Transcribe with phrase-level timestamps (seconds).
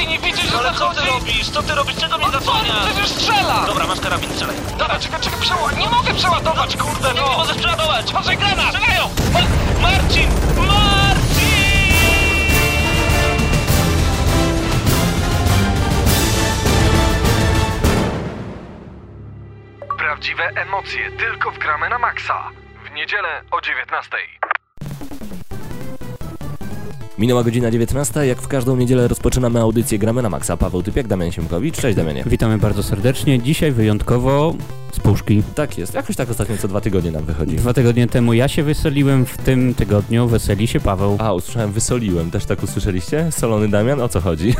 [0.00, 1.08] dalej nie widzisz, że Ale co ty zachodzi?
[1.12, 1.50] robisz?
[1.50, 1.96] Co ty robisz?
[1.96, 2.38] Czego mnie On co?
[2.38, 2.86] zasłaniasz?
[2.86, 3.64] Przecież strzela!
[3.66, 4.56] Dobra, masz karabin, strzelaj.
[4.78, 5.72] Dobra, czekaj, czekaj, przeła...
[5.72, 7.38] Nie mogę przeładować, kurde, Nie, nie no!
[7.38, 8.12] możesz przeładować!
[8.12, 8.74] Patrzaj, granat!
[8.74, 9.08] Strzelają!
[9.32, 9.40] Ma
[9.82, 10.28] Marcin!
[10.56, 11.50] Marcin!
[19.98, 22.50] Prawdziwe emocje tylko w gramy na maksa.
[22.84, 24.16] W niedzielę o 19.
[27.20, 30.56] Minęła godzina 19, jak w każdą niedzielę rozpoczynamy audycję Gramy na Maxa.
[30.56, 31.76] Paweł Typiak, Damian Siemkowicz.
[31.76, 32.24] Cześć Damianie.
[32.26, 33.42] Witamy bardzo serdecznie.
[33.42, 34.54] Dzisiaj wyjątkowo
[34.92, 35.42] z puszki.
[35.54, 37.56] Tak jest, jakoś tak ostatnio co dwa tygodnie nam wychodzi.
[37.56, 41.16] Dwa tygodnie temu ja się weseliłem, w tym tygodniu weseli się Paweł.
[41.18, 42.30] A, usłyszałem, wysoliłem.
[42.30, 43.32] Też tak usłyszeliście?
[43.32, 44.54] Solony Damian, o co chodzi?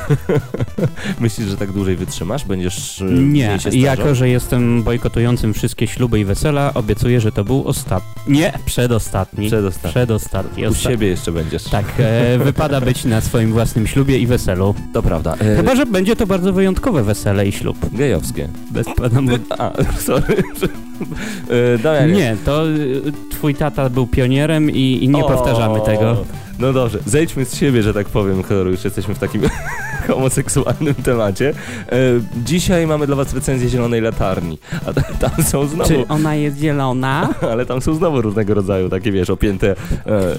[1.21, 2.45] Myślisz, że tak dłużej wytrzymasz?
[2.45, 7.69] Będziesz y, Nie, jako że jestem bojkotującym wszystkie śluby i wesela, obiecuję, że to był
[7.69, 8.39] ostatni.
[8.39, 9.47] Nie, przedostatni.
[9.47, 9.91] Przedostatni.
[9.91, 10.67] Przedostatni.
[10.69, 11.65] U siebie jeszcze będziesz.
[11.65, 14.75] Tak, e, wypada być na swoim własnym ślubie i weselu.
[14.93, 15.35] To prawda.
[15.41, 17.77] E, Chyba, że będzie to bardzo wyjątkowe wesele i ślub.
[17.93, 18.49] Gejowskie.
[18.71, 19.21] Bez pana.
[19.59, 20.20] A, sorry.
[21.75, 22.13] e, Damianie.
[22.13, 26.17] Nie, to y, twój tata był pionierem i, i nie O, powtarzamy tego.
[26.59, 29.43] No dobrze, zejdźmy z siebie, że tak powiem, skoro już jesteśmy w takim
[30.09, 31.55] homoseksualnym temacie.
[31.93, 31.97] E,
[32.45, 37.29] dzisiaj mamy dla was recenzję Zielonej Latarni, a tam są znowu, Czy ona jest zielona?
[37.53, 39.71] ale tam są znowu różnego rodzaju takie, wiesz, opięte...
[40.07, 40.37] E,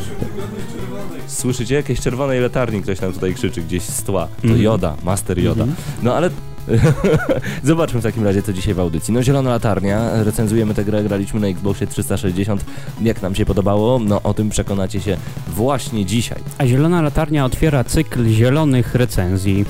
[1.27, 1.75] Słyszycie?
[1.75, 4.27] Jakiejś czerwonej latarni ktoś nam tutaj krzyczy gdzieś z tła.
[4.27, 4.61] To Mhm.
[4.61, 5.63] Joda, Master Joda.
[5.63, 5.75] Mhm.
[6.03, 6.29] No ale
[7.63, 9.13] zobaczmy w takim razie co dzisiaj w audycji.
[9.13, 12.65] No Zielona Latarnia, recenzujemy tę grę, graliśmy na Xboxie 360.
[13.01, 13.99] Jak nam się podobało?
[13.99, 16.39] No o tym przekonacie się właśnie dzisiaj.
[16.57, 19.65] A Zielona Latarnia otwiera cykl zielonych recenzji.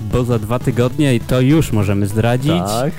[0.00, 2.92] Bo za dwa tygodnie i to już możemy zdradzić Tak?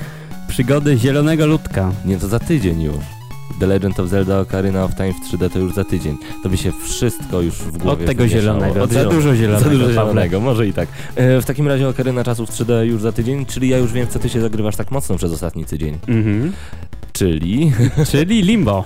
[0.48, 1.92] przygody Zielonego Ludka.
[2.06, 3.17] Nie, to za tydzień już.
[3.60, 6.18] The Legend of Zelda Ocarina of Time w 3D to już za tydzień.
[6.44, 8.42] To by się wszystko już w głowie Od tego wymieszało.
[8.42, 8.84] zielonego.
[8.84, 9.64] Od za dużo zielonego.
[9.64, 10.90] Za dużo zielonego, może i tak.
[11.16, 14.10] E, w takim razie Ocarina Czasów 3D już za tydzień, czyli ja już wiem, w
[14.10, 15.98] co ty się zagrywasz tak mocno przez ostatni tydzień.
[16.08, 16.54] Mhm.
[17.14, 17.72] Czyli...
[18.12, 18.84] Czyli Limbo.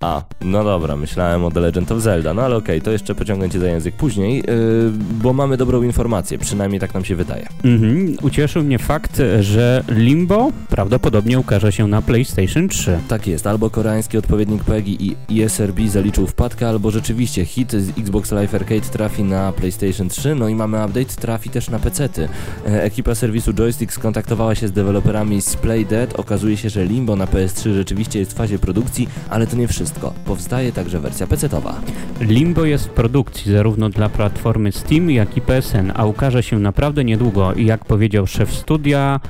[0.00, 3.50] A, no dobra, myślałem o The Legend of Zelda, no ale okej, to jeszcze pociągnę
[3.50, 4.92] cię za język później, yy,
[5.22, 7.46] bo mamy dobrą informację, przynajmniej tak nam się wydaje.
[7.64, 8.16] Mhm.
[8.22, 12.98] Ucieszył mnie fakt, że Limbo prawdopodobnie ukaże się na PlayStation 3.
[13.08, 18.32] Tak jest, albo koreański odpowiednik PEGI i ESRB zaliczył wpadkę, albo rzeczywiście hit z Xbox
[18.32, 22.28] Live Arcade trafi na PlayStation 3, no i mamy update, trafi też na PC-ty.
[22.66, 27.26] E, Ekipa serwisu Joystick skontaktowała się z deweloperami z Playdead, okazuje się, że Limbo na
[27.26, 29.85] PS3 rzeczywiście jest w fazie produkcji, ale to nie wszystko.
[30.24, 31.74] Powstaje także wersja PC-towa.
[32.20, 37.04] Limbo jest w produkcji zarówno dla platformy Steam, jak i PSN, a ukaże się naprawdę
[37.04, 39.20] niedługo i jak powiedział szef studia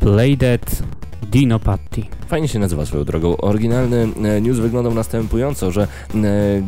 [0.00, 0.82] Playdead
[1.34, 2.04] Dino Patti.
[2.28, 3.36] Fajnie się nazywa swoją drogą.
[3.36, 6.16] Oryginalny e, news wyglądał następująco, że e,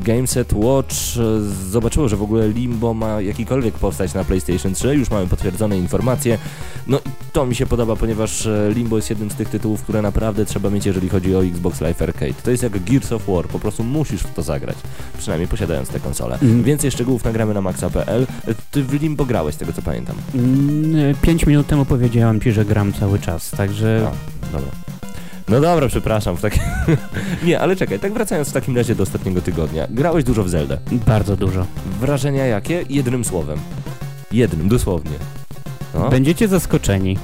[0.04, 1.41] Gameset Watch e,
[1.71, 4.94] zobaczyło, że w ogóle Limbo ma jakikolwiek powstać na PlayStation 3.
[4.94, 6.38] Już mamy potwierdzone informacje.
[6.87, 10.44] No i to mi się podoba, ponieważ Limbo jest jednym z tych tytułów, które naprawdę
[10.44, 12.34] trzeba mieć, jeżeli chodzi o Xbox Live Arcade.
[12.44, 14.77] To jest jak Gears of War, po prostu musisz w to zagrać.
[15.19, 16.38] Przynajmniej posiadając tę konsolę.
[16.43, 16.62] Mm.
[16.62, 18.27] Więcej szczegółów nagramy na maxa.pl.
[18.71, 20.16] Ty w Limbo grałeś, z tego co pamiętam.
[20.34, 24.70] Mm, Pięć minut temu powiedziałem ci, że gram cały czas, także A, dobra.
[25.48, 26.36] No dobra, przepraszam.
[26.36, 26.62] W takim...
[27.46, 29.86] Nie, ale czekaj, tak wracając w takim razie do ostatniego tygodnia.
[29.90, 30.78] Grałeś dużo w Zeldę.
[31.06, 31.66] bardzo dużo.
[32.00, 32.84] Wrażenia jakie?
[32.90, 33.58] Jednym słowem.
[34.32, 35.10] Jednym, dosłownie.
[35.94, 37.18] No, Będziecie zaskoczeni.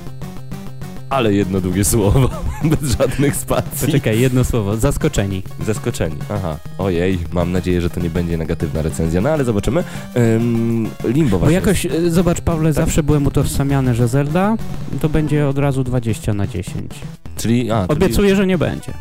[1.10, 2.30] ale jedno długie słowo,
[2.80, 3.86] bez żadnych spacji.
[3.86, 4.76] Poczekaj, jedno słowo.
[4.76, 5.42] Zaskoczeni.
[5.66, 6.16] Zaskoczeni.
[6.30, 6.56] Aha.
[6.78, 9.84] Ojej, mam nadzieję, że to nie będzie negatywna recenzja, no ale zobaczymy.
[10.16, 11.54] Ym, Limbo Bo właśnie.
[11.54, 12.84] jakoś, e, zobacz Pawle, Tak.
[12.84, 14.56] zawsze byłem utożsamiany, że Zelda
[15.00, 16.94] to będzie od razu 20 na 10.
[17.42, 18.92] Czyli, a, czyli Obiecuję, że nie będzie.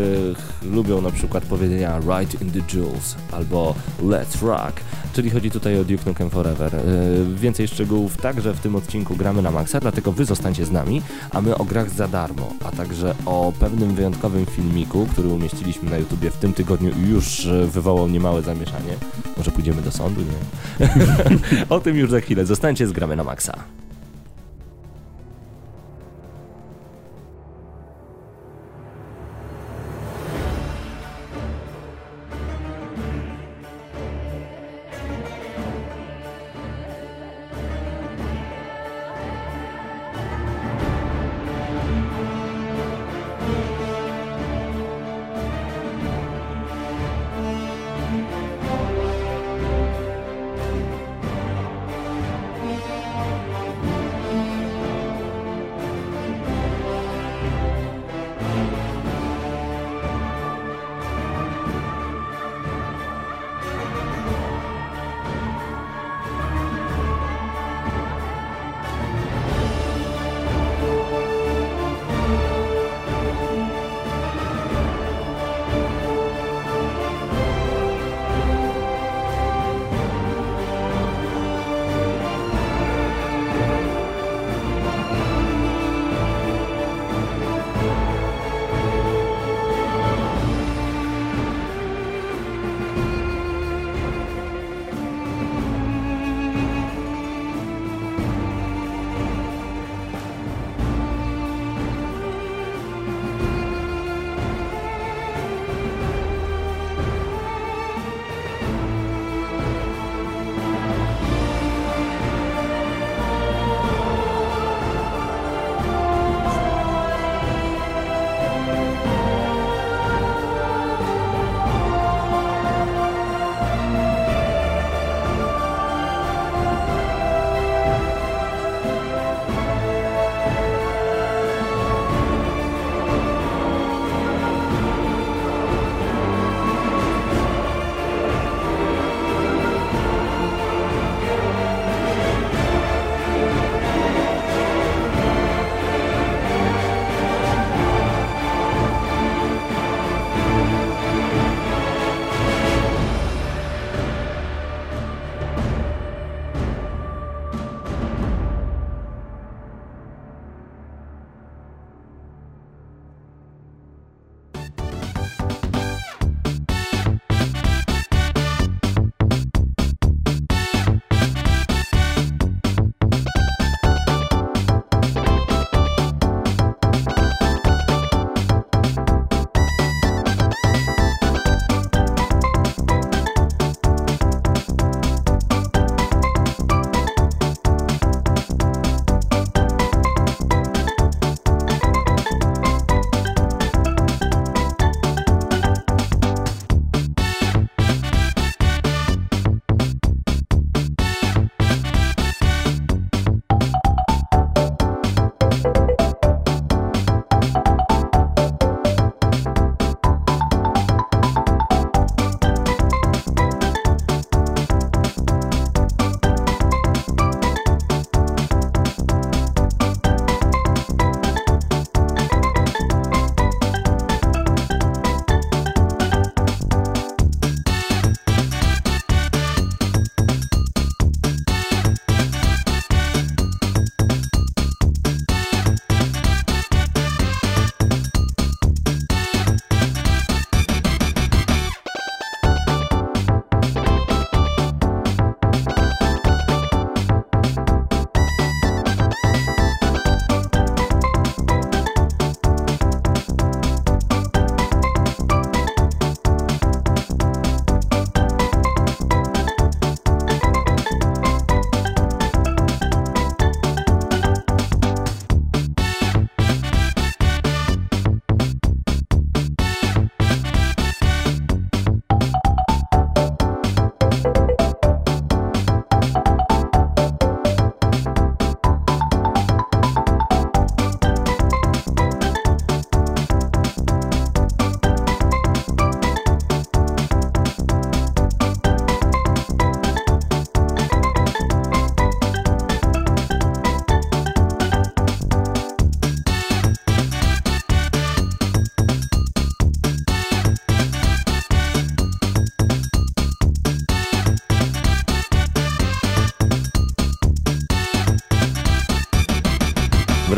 [0.72, 4.80] lubią na przykład powiedzenia Right in the Jewels albo Let's Rock,
[5.12, 6.74] czyli chodzi tutaj o Duke Nukem Forever.
[6.74, 11.02] Y, Więcej szczegółów także w tym odcinku gramy na maksa, dlatego wy zostańcie z nami,
[11.30, 15.96] a my o grach za darmo, a także o pewnym wyjątkowym filmiku, który umieściliśmy na
[15.96, 18.94] YouTubie w tym tygodniu i już y, wywołał niemałe zamieszanie.
[19.36, 20.88] Może pójdziemy do sądu, nie?
[21.74, 22.46] o tym już za chwilę.
[22.46, 23.83] Zostańcie z gramy na maksa.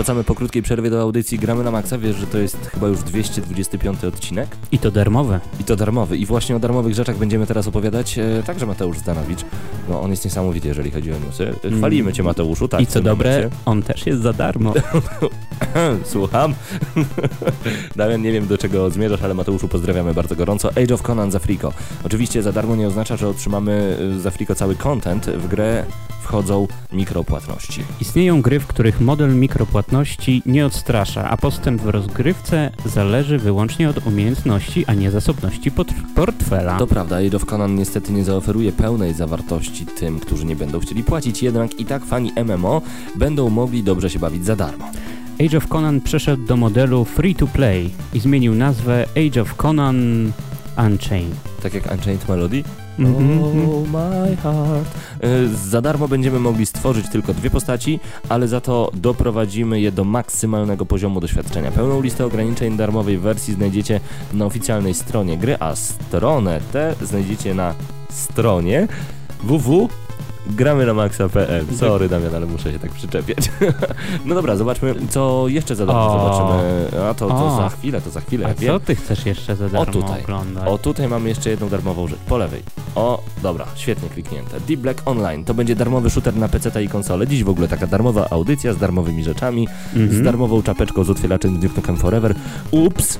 [0.07, 1.99] Wracamy po krótkiej przerwie do audycji Gramy na Maxa.
[1.99, 5.41] Wiesz, że to jest chyba już 225 odcinek I to darmowe.
[5.61, 6.17] i to darmowy.
[6.17, 8.19] I właśnie o darmowych rzeczach będziemy teraz opowiadać.
[8.19, 9.41] E, także Mateusz Zdanowicz.
[9.89, 11.55] No on jest niesamowity, jeżeli chodzi o newsy.
[11.65, 12.81] E, Chwalimy cię Mateuszu, tak.
[12.81, 12.91] Mm.
[12.91, 13.57] I co dobre, momencie.
[13.65, 14.75] on też jest za darmo.
[16.13, 16.55] Słucham.
[17.97, 20.71] Damian, nie wiem do czego zmierzasz, ale Mateuszu pozdrawiamy bardzo gorąco.
[20.71, 21.73] Age of Conan za Friko.
[22.05, 25.27] Oczywiście za darmo nie oznacza, że otrzymamy y, za Friko cały content.
[25.27, 25.85] W grę
[26.37, 27.83] wchodzą mikropłatności.
[28.01, 34.07] Istnieją gry, w których model mikropłatności nie odstrasza, a postęp w rozgrywce zależy wyłącznie od
[34.07, 36.79] umiejętności, a nie zasobności port- portfela.
[36.79, 41.05] To prawda, Age of Conan niestety nie zaoferuje pełnej zawartości tym, którzy nie będą chcieli
[41.05, 42.83] płacić, jednak i tak fani MMO
[43.15, 44.91] będą mogli dobrze się bawić za darmo.
[45.47, 50.33] Age of Conan przeszedł do modelu free to play i zmienił nazwę Age of Conan
[50.79, 51.35] Unchained.
[51.63, 52.65] Tak jak Unchained Melody?
[52.99, 53.41] Mhm.
[53.41, 54.87] Oh my heart.
[55.25, 60.05] Y, Za darmo będziemy mogli stworzyć tylko dwie postaci, ale za to doprowadzimy je do
[60.05, 61.71] maksymalnego poziomu doświadczenia.
[61.71, 64.01] Pełną listę ograniczeń darmowej wersji znajdziecie
[64.33, 67.75] na oficjalnej stronie gry, a stronę tę znajdziecie na
[68.11, 68.89] stronie
[69.45, 69.89] www.
[70.51, 71.65] Gramy na maxa.pl.
[71.77, 73.51] Sorry Damian, ale muszę się tak przyczepiać.
[74.27, 76.35] no dobra, zobaczmy co jeszcze za darmo O.
[76.35, 77.03] zobaczymy.
[77.11, 77.57] A to, to O.
[77.57, 78.47] za chwilę, to za chwilę.
[78.47, 78.73] A Wiem.
[78.73, 80.23] co ty chcesz jeszcze za darmo tutaj.
[80.23, 80.69] oglądać?
[80.69, 82.19] O, tutaj mamy jeszcze jedną darmową rzecz.
[82.29, 82.63] Po lewej.
[82.95, 84.61] O, dobra, świetnie kliknięte.
[84.61, 87.27] Deep Black Online to będzie darmowy shooter na PC i konsole.
[87.27, 90.21] Dziś w ogóle taka darmowa audycja z darmowymi rzeczami, Mhm.
[90.21, 92.35] z darmową czapeczką z otwieraczem Duke Nukem Forever.
[92.71, 93.19] Ups!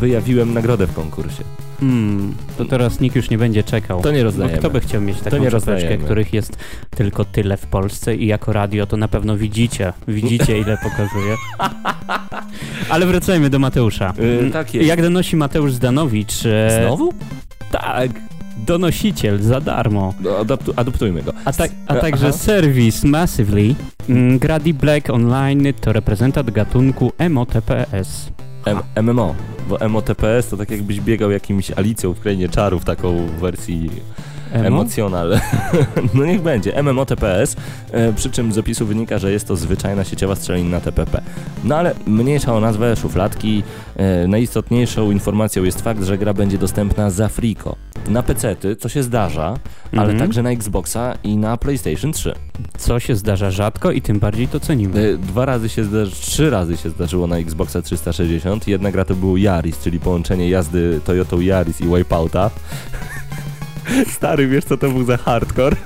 [0.00, 1.44] Wyjawiłem nagrodę w konkursie.
[1.80, 4.00] Hmm, to teraz nikt już nie będzie czekał.
[4.00, 4.58] To nie Bo rozdajemy.
[4.58, 6.04] kto by chciał mieć taką czapeczkę, rozdajemy.
[6.30, 6.56] Których jest
[6.96, 9.92] tylko tyle w Polsce i jako radio to na pewno widzicie.
[10.08, 11.36] Widzicie ile pokazuje.
[12.90, 14.14] Ale wracajmy do Mateusza.
[14.42, 14.88] Yy, tak jest.
[14.88, 16.34] Jak donosi Mateusz Zdanowicz...
[16.84, 17.12] Znowu?
[17.70, 18.10] Tak,
[18.66, 20.14] donosiciel za darmo.
[20.40, 21.32] Adaptu- adoptujmy go.
[21.44, 22.00] A, tak, a Aha.
[22.00, 23.74] także serwis Massively.
[24.08, 28.30] Mm, gra Deep Black Online to reprezentant gatunku MOTPS.
[28.66, 29.34] M- MMO,
[29.68, 33.90] bo MOTPS to tak jakbyś biegał jakimś Alicją w Krainie Czarów, taką w wersji
[34.52, 34.66] Emo?
[34.66, 35.40] emocjonal.
[36.14, 37.56] no niech będzie, MMOTPS,
[37.92, 41.22] e, przy czym z opisu wynika, że jest to zwyczajna sieciowa strzelanina TPP.
[41.64, 43.62] No ale mniejsza o nazwę szufladki,
[43.96, 47.76] e, najistotniejszą informacją jest fakt, że gra będzie dostępna za friko.
[48.08, 49.54] Na PC-ty, co się zdarza,
[49.92, 50.18] ale Mhm.
[50.18, 52.32] także na Xboxa i na PlayStation 3.
[52.78, 55.00] Co się zdarza rzadko i tym bardziej to cenimy.
[55.14, 58.68] E, Dwa razy się zdarzy, trzy razy się zdarzyło na Xboxa 360.
[58.68, 62.50] Jedna gra to był Yaris, czyli połączenie jazdy Toyotą Yaris i Wipeouta.
[64.16, 65.76] Stary, wiesz co to był za hardcore?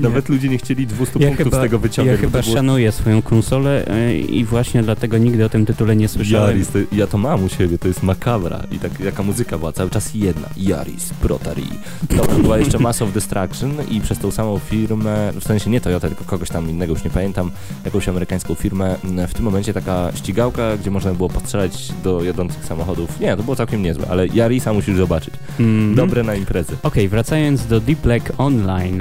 [0.00, 2.20] Nawet ludzie nie chcieli 200 Ja punktów chyba- z tego Ja wyciągnąć.
[2.20, 2.56] bo chyba to było...
[2.56, 6.50] szanuję swoją konsolę e, i właśnie dlatego nigdy o tym tytule nie słyszałem.
[6.50, 9.72] Yaris, to, ja to mam u siebie, to jest makabra i tak jaka muzyka była,
[9.72, 10.48] cały czas jedna.
[10.56, 11.64] Yaris, Protari.
[12.10, 16.08] Dobra, była jeszcze Mass of Destruction i przez tą samą firmę, w sensie nie Toyota,
[16.08, 17.50] tylko kogoś tam innego, już nie pamiętam,
[17.84, 22.64] jakąś amerykańską firmę, m, w tym momencie taka ścigałka, gdzie można było postrzelać do jadących
[22.64, 23.20] samochodów.
[23.20, 25.34] Nie, to było całkiem niezłe, ale Yarisa musisz zobaczyć.
[25.60, 25.94] Mhm.
[25.94, 26.76] Dobre na imprezy.
[26.82, 29.00] Okej, wracając do Deep Black Online.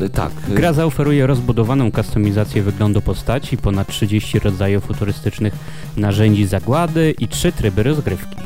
[0.00, 0.32] E, Tak.
[0.48, 5.54] Gra zaoferuje rozbudowaną kustomizację wyglądu postaci, ponad 30 rodzajów futurystycznych
[5.96, 8.36] narzędzi zagłady i trzy tryby rozgrywki.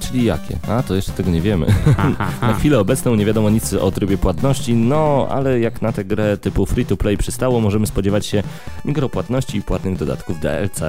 [0.00, 0.58] Czyli jakie?
[0.68, 1.66] A, to jeszcze tego nie wiemy.
[1.96, 5.92] Ha, ha, Na chwilę obecną nie wiadomo nic o trybie płatności, no ale jak na
[5.92, 8.42] tę grę typu free to play przystało, możemy spodziewać się
[8.84, 10.80] mikropłatności i płatnych dodatków DLC.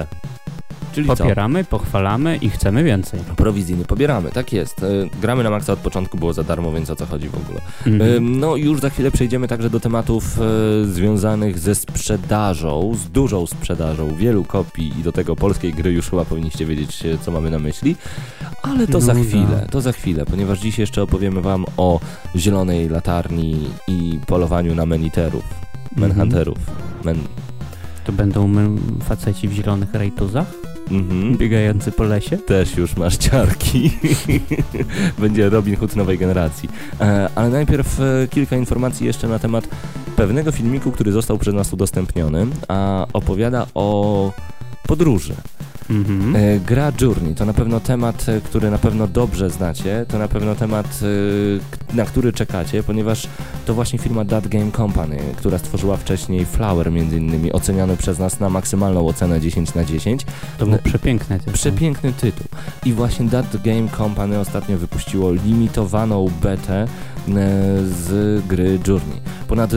[0.96, 1.16] Czyli co?
[1.16, 3.20] Popieramy, pochwalamy i chcemy więcej.
[3.36, 4.82] Prowizji nie pobieramy, tak jest.
[4.82, 4.86] E,
[5.20, 7.60] Gramy na maksa od początku było za darmo, więc o co chodzi w ogóle.
[7.86, 8.10] Mhm.
[8.12, 13.46] Ym, No już za chwilę przejdziemy także do tematów e, związanych ze sprzedażą, z dużą
[13.46, 17.50] sprzedażą wielu kopii i do tego polskiej gry już chyba powinniście wiedzieć, e, co mamy
[17.50, 17.96] na myśli.
[18.62, 19.70] Ale to za No chwilę, tak.
[19.70, 22.00] to za chwilę, ponieważ dziś jeszcze opowiemy wam o
[22.36, 23.56] zielonej latarni
[23.88, 25.44] i polowaniu na meniterów,
[25.92, 26.08] Mhm.
[26.08, 26.58] menhunterów.
[27.04, 27.18] Men...
[28.04, 28.52] To będą
[29.04, 30.46] faceci w zielonych rejtuzach,
[30.90, 31.36] Mhm.
[31.36, 32.38] biegający po lesie?
[32.38, 33.90] Też już masz ciarki.
[35.18, 36.68] Będzie Robin Hood nowej generacji.
[37.00, 39.68] E, ale najpierw e, kilka informacji jeszcze na temat
[40.16, 44.32] pewnego filmiku, który został przez nas udostępniony, a opowiada o
[44.86, 45.34] podróży.
[45.90, 46.36] Mhm.
[46.36, 50.28] E, gra Journey to na pewno temat, e, który na pewno dobrze znacie, to na
[50.28, 51.00] pewno temat,
[51.92, 53.28] e, na który czekacie, ponieważ
[53.66, 58.40] to właśnie firma That Game Company, która stworzyła wcześniej Flower między innymi, oceniany przez nas
[58.40, 60.26] na maksymalną ocenę 10 na 10.
[60.58, 61.52] To był przepiękny tytuł.
[61.52, 62.46] Przepiękny tytuł.
[62.84, 66.86] I właśnie That Game Company ostatnio wypuściło limitowaną betę
[67.28, 69.20] z gry Journey.
[69.48, 69.76] Ponad e,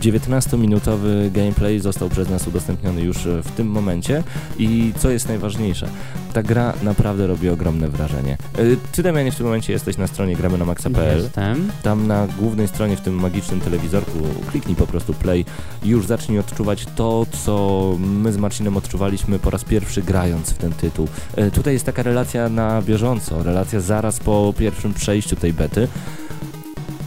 [0.00, 4.22] 19-minutowy gameplay został przez nas udostępniony już e, w tym momencie
[4.58, 5.88] i co jest najważniejsze,
[6.32, 8.38] ta gra naprawdę robi ogromne wrażenie.
[8.58, 8.62] E,
[8.92, 11.22] Ty, Damianie, w tym momencie jesteś na stronie gramy na maxa.pl.
[11.22, 11.70] Jestem.
[11.82, 14.18] Tam na głównej stronie w tym magicznym telewizorku
[14.50, 15.44] kliknij po prostu play
[15.82, 20.58] i już zacznij odczuwać to, co my z Marcinem odczuwaliśmy po raz pierwszy grając w
[20.58, 21.08] ten tytuł.
[21.36, 25.88] E, Tutaj jest taka relacja na bieżąco, relacja zaraz po pierwszym przejściu tej bety.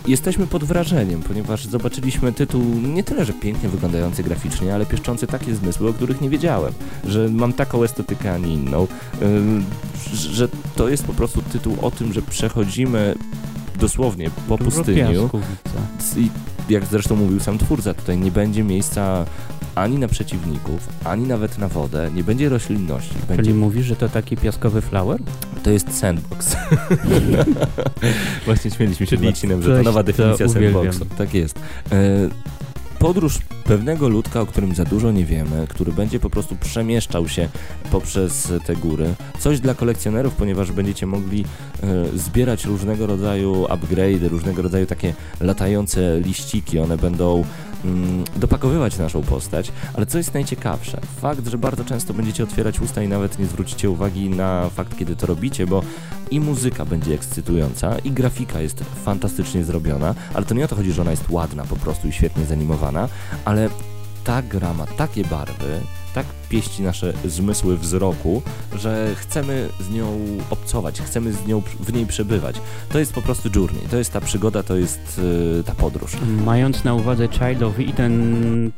[0.10, 5.56] Jesteśmy pod wrażeniem, ponieważ zobaczyliśmy tytuł nie tyle, że pięknie wyglądający graficznie, ale pieszczący takie
[5.56, 6.74] zmysły, o których nie wiedziałem.
[7.08, 8.88] Że mam taką estetykę, a nie inną.
[10.14, 13.16] Że to jest po prostu tytuł o tym, że przechodzimy
[13.80, 15.30] dosłownie po Dużo pustyniu.
[16.18, 16.30] I
[16.70, 19.26] jak zresztą mówił sam twórca, tutaj nie będzie miejsca
[19.80, 23.16] ani na przeciwników, ani nawet na wodę, nie będzie roślinności.
[23.28, 25.20] Będzie, Czyli mówisz, że to taki piaskowy flower?
[25.64, 26.56] to jest sandbox.
[28.46, 30.84] Właśnie śmieliśmy się z Marcinem, że to nowa definicja uwielbiam.
[30.94, 31.18] sandboxu.
[31.18, 31.60] Tak jest.
[31.92, 32.30] E,
[33.00, 37.50] podróż pewnego ludka, o którym za dużo nie wiemy, który będzie po prostu przemieszczał się
[37.92, 39.14] poprzez te góry.
[39.40, 41.46] Coś dla kolekcjonerów, ponieważ będziecie mogli
[41.84, 46.80] e, zbierać różnego rodzaju upgrade, różnego rodzaju takie latające liściki.
[46.80, 47.44] One będą
[47.86, 51.02] mm, dopakowywać naszą postać, ale co jest najciekawsze?
[51.22, 55.16] Fakt, że bardzo często będziecie otwierać usta i nawet nie zwrócicie uwagi na fakt, kiedy
[55.16, 55.84] to robicie, bo
[56.32, 60.92] i muzyka będzie ekscytująca, i grafika jest fantastycznie zrobiona, ale to nie o to chodzi,
[60.92, 63.10] że ona jest ładna po prostu i świetnie zanimowana,
[63.46, 63.70] ale
[64.24, 65.82] ta gra ma takie barwy,
[66.14, 68.42] tak pieści nasze zmysły wzroku,
[68.76, 72.56] że chcemy z nią obcować, chcemy z nią w niej przebywać.
[72.90, 75.22] To jest po prostu journey, to jest ta przygoda, to jest
[75.58, 76.12] yy, ta podróż.
[76.46, 78.72] Mając na uwadze Child of Eden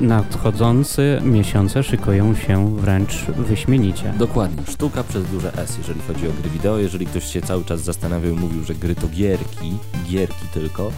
[0.00, 4.14] nadchodzące miesiące szykują się wręcz wyśmienicie.
[4.18, 4.62] Dokładnie.
[4.72, 6.78] Sztuka przez duże S, jeżeli chodzi o gry wideo.
[6.78, 9.72] Jeżeli ktoś się cały czas zastanawiał i mówił, że gry to gierki,
[10.08, 10.92] gierki tylko,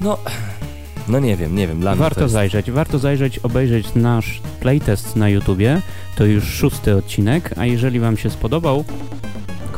[0.00, 0.18] no,
[1.10, 1.80] no nie wiem, nie wiem.
[1.80, 2.32] Dla mnie to Warto jest...
[2.32, 5.82] zajrzeć, warto zajrzeć, obejrzeć nasz playtest na YouTubie.
[6.16, 8.84] To już szósty odcinek, a jeżeli wam się spodobał,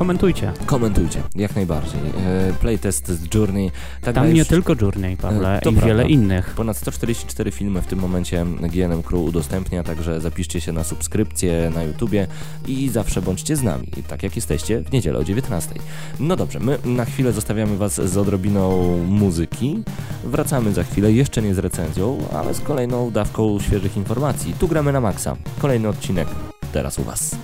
[0.03, 0.53] komentujcie.
[0.67, 2.01] Komentujcie, jak najbardziej.
[2.01, 3.71] E, playtest z Journey.
[4.01, 5.87] Ta gra Tam nie już tylko Journey, Pawle, E, to i prawda.
[5.87, 6.51] wiele innych.
[6.57, 11.83] Ponad 144 filmy w tym momencie GNM Crew udostępnia, także zapiszcie się na subskrypcję na
[11.83, 12.27] YouTubie
[12.69, 15.75] i zawsze bądźcie z nami, tak jak jesteście w niedzielę o 19.
[16.21, 19.83] No dobrze, my na chwilę zostawiamy Was z odrobiną muzyki.
[20.25, 24.55] Wracamy za chwilę, jeszcze nie z recenzją, ale z kolejną dawką świeżych informacji.
[24.59, 25.37] Tu gramy na maksa.
[25.59, 26.29] Kolejny odcinek
[26.73, 27.37] teraz u Was.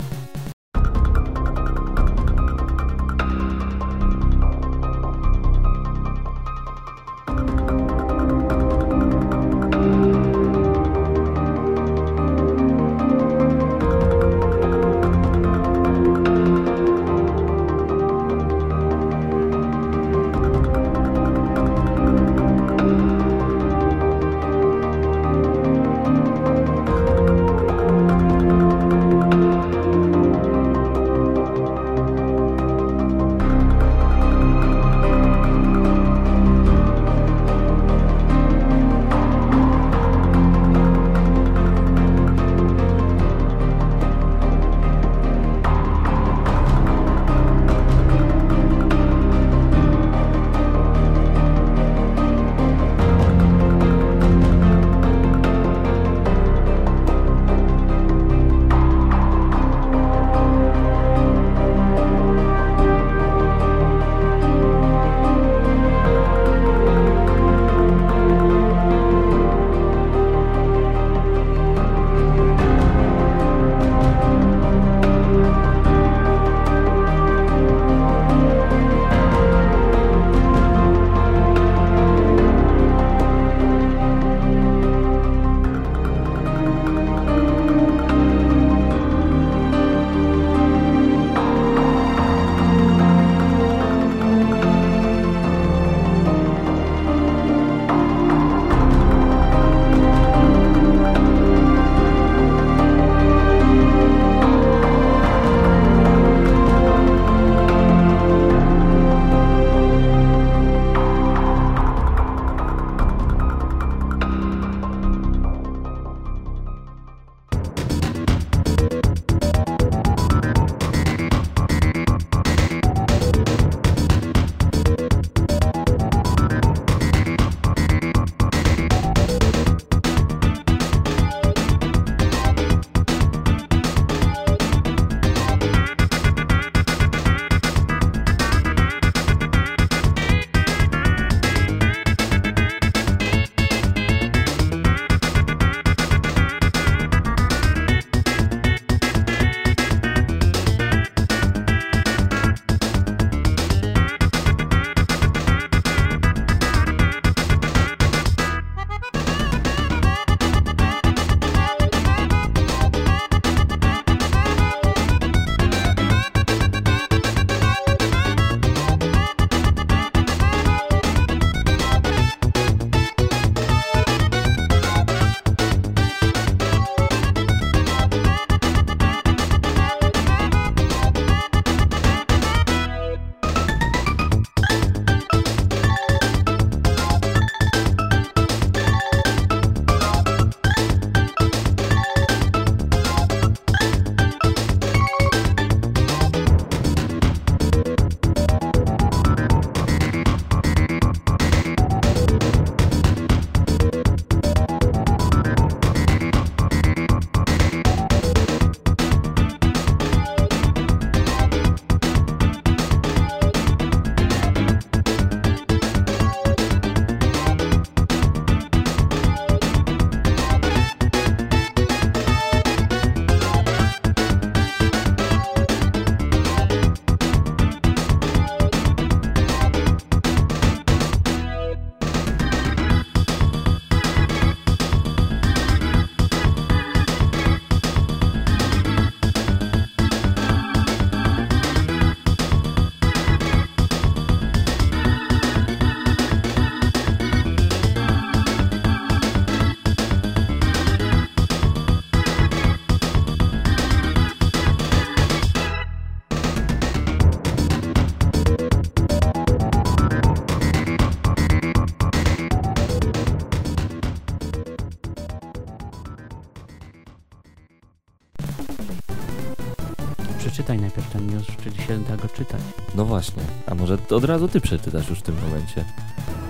[274.11, 275.85] Od razu ty przeczytasz już w tym momencie.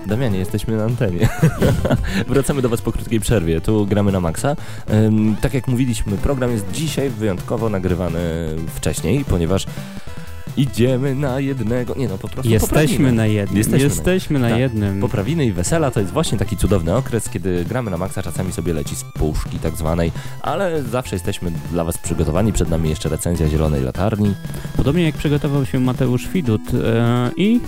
[0.05, 1.29] Damianie, jesteśmy na antenie.
[2.27, 3.61] Wracamy do Was po krótkiej przerwie.
[3.61, 4.55] Tu gramy na maksa.
[5.41, 8.19] Tak jak mówiliśmy, program jest dzisiaj wyjątkowo nagrywany
[8.75, 9.65] wcześniej, ponieważ
[10.61, 11.95] idziemy na jednego.
[11.97, 13.11] Nie no, po prostu Jesteśmy poprawimy.
[13.11, 13.57] na jednym.
[13.57, 14.59] Jesteśmy Jesteśmy, na- na, tak.
[14.59, 15.01] jednym.
[15.01, 18.73] Poprawiny i wesela to jest właśnie taki cudowny okres, kiedy gramy na maksa, czasami sobie
[18.73, 22.53] leci z puszki tak zwanej, ale zawsze jesteśmy dla Was przygotowani.
[22.53, 24.33] Przed nami jeszcze recenzja Zielonej Latarni.
[24.77, 27.59] Podobnie jak przygotował się Mateusz Widut e, i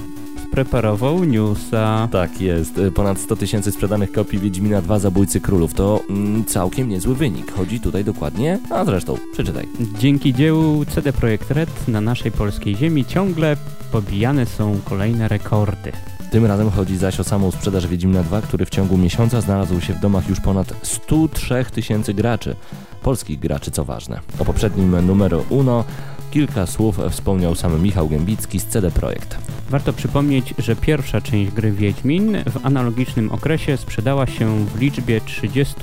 [0.51, 2.07] spreparował newsa.
[2.11, 2.77] Tak jest.
[2.77, 5.73] Y, Ponad 100 tysięcy sprzedanych kopii Wiedźmina 2 Zabójcy Królów.
[5.73, 7.51] To mm, całkiem niezły wynik.
[7.51, 9.67] Chodzi tutaj dokładnie, a zresztą, przeczytaj.
[9.99, 13.57] Dzięki dziełu CD Projekt Red na naszej polskiej ziemi ciągle
[13.91, 15.91] pobijane są kolejne rekordy.
[16.31, 19.93] Tym razem chodzi zaś o samą sprzedaż Wiedźmina 2, który w ciągu miesiąca znalazł się
[19.93, 22.55] w domach już ponad 103 tysięcy graczy.
[23.01, 24.19] Polskich graczy, co ważne.
[24.39, 25.83] O poprzednim numeru UNO
[26.31, 29.37] kilka słów wspomniał sam Michał Gębicki z CD Projekt.
[29.69, 35.75] Warto przypomnieć, że pierwsza część gry Wiedźmin w analogicznym okresie sprzedała się w liczbie 30,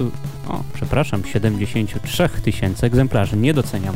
[0.49, 3.37] o przepraszam, 73 tysięcy egzemplarzy.
[3.37, 3.95] Nie doceniam.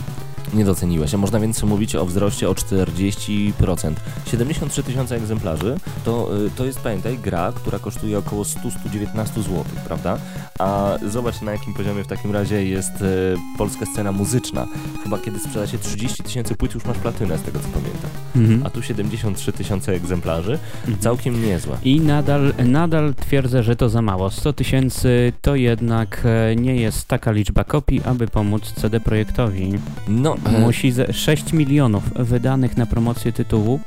[0.52, 3.92] Nie doceniłeś, a można więc mówić o wzroście o 40%.
[4.26, 10.18] 73 tysiące egzemplarzy to, y, to jest, pamiętaj, gra, która kosztuje około 100-119 zł, prawda?
[10.58, 14.66] A zobacz na jakim poziomie w takim razie jest y, polska scena muzyczna.
[15.04, 18.10] Chyba kiedy sprzeda się 30 tysięcy płyt już masz platynę, z tego co pamiętam.
[18.36, 18.66] Mhm.
[18.66, 20.58] A tu 73 tysiące egzemplarzy,
[21.00, 21.76] całkiem niezłe.
[21.84, 24.30] I nadal, nadal twierdzę, że to za mało.
[24.30, 29.72] 100 tysięcy to jednak e, nie jest taka liczba kopii, aby pomóc CD Projektowi.
[30.08, 33.80] No, Musi ze 6 milionów wydanych na promocję tytułu.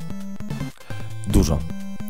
[1.26, 1.58] Dużo.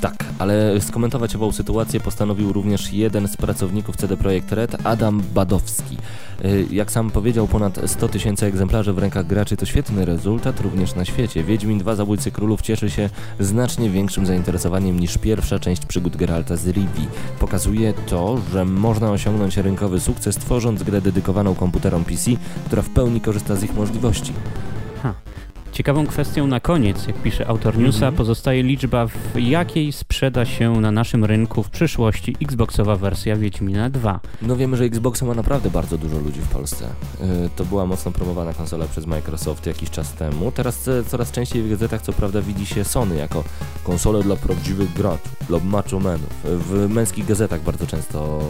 [0.06, 5.96] Tak, ale skomentować ową sytuację postanowił również jeden z pracowników CD Projekt Red, Adam Badowski.
[6.44, 10.94] Y, Jak sam powiedział, ponad 100 tysięcy egzemplarzy w rękach graczy to świetny rezultat również
[10.94, 11.44] na świecie.
[11.44, 16.66] Wiedźmin 2 Zabójcy Królów cieszy się znacznie większym zainteresowaniem niż pierwsza część przygód Geralta z
[16.66, 17.08] Rivii.
[17.40, 22.30] Pokazuje to, że można osiągnąć rynkowy sukces tworząc grę dedykowaną komputerom PC,
[22.66, 24.32] która w pełni korzysta z ich możliwości.
[25.76, 28.14] Ciekawą kwestią na koniec, jak pisze autor newsa, Mhm.
[28.14, 34.20] pozostaje liczba, w jakiej sprzeda się na naszym rynku w przyszłości Xboxowa wersja Wiedźmina 2.
[34.42, 36.88] No wiemy, że Xboxa ma naprawdę bardzo dużo ludzi w Polsce.
[37.20, 40.52] Yy, to była mocno promowana konsola przez Microsoft jakiś czas temu.
[40.52, 43.44] Teraz e, coraz częściej w gazetach co prawda widzi się Sony jako
[43.84, 46.30] konsolę dla prawdziwych graczy, dla macho menów.
[46.44, 48.40] W męskich gazetach bardzo często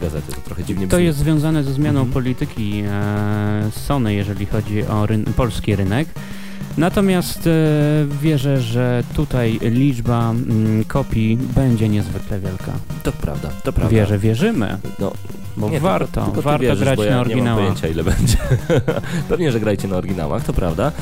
[0.00, 1.04] gazety, to trochę dziwnie To brzmi.
[1.06, 2.12] jest związane ze zmianą Mhm.
[2.12, 6.08] polityki e, Sony, jeżeli chodzi o ryn- polski rynek.
[6.78, 7.50] Natomiast e,
[8.22, 12.72] wierzę, że tutaj liczba mm, kopii będzie niezwykle wielka.
[13.02, 13.96] To prawda, to prawda.
[13.96, 15.12] Wierzę, wierzymy, No,
[15.56, 17.60] bo Nie, warto, tylko, tylko ty warto wierzysz, grać ja na Nie mam oryginałach.
[17.64, 18.36] pojęcia ile będzie.
[19.28, 20.92] Pewnie, że grajcie na oryginałach, to prawda.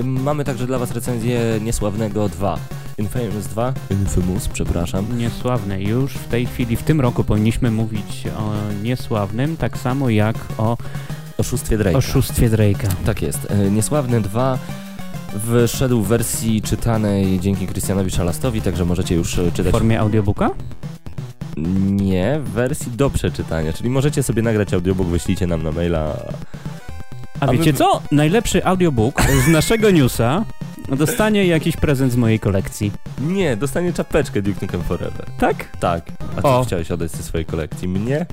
[0.00, 2.58] Ym, mamy także dla was recenzję Niesławnego 2.
[2.98, 3.72] Infamous 2?
[3.90, 5.18] Infamous, przepraszam.
[5.18, 5.82] Niesławny.
[5.82, 10.76] Już w tej chwili, w tym roku powinniśmy mówić o niesławnym, tak samo jak o
[11.38, 11.96] Oszustwie Drake'a.
[11.96, 12.88] oszustwie Drake'a.
[13.06, 13.50] Tak jest.
[13.50, 14.58] E, Niesławny 2
[15.34, 19.72] wyszedł w wersji czytanej dzięki Krystianowi Szalastowi, także możecie już e, W czytać.
[19.72, 20.50] formie audiobooka?
[21.86, 26.16] Nie, w wersji do przeczytania, czyli możecie sobie nagrać audiobook, wyślijcie nam na maila.
[27.40, 28.02] A, A wiecie my- co?
[28.12, 30.44] Najlepszy audiobook z naszego newsa
[30.88, 32.92] dostanie jakiś prezent z mojej kolekcji.
[33.20, 35.26] Nie, dostanie czapeczkę Duke Nukem Forever.
[35.38, 35.76] Tak?
[35.80, 36.04] Tak.
[36.36, 36.64] A co O.
[36.64, 37.88] chciałeś oddać ze swojej kolekcji?
[37.88, 38.26] Mnie?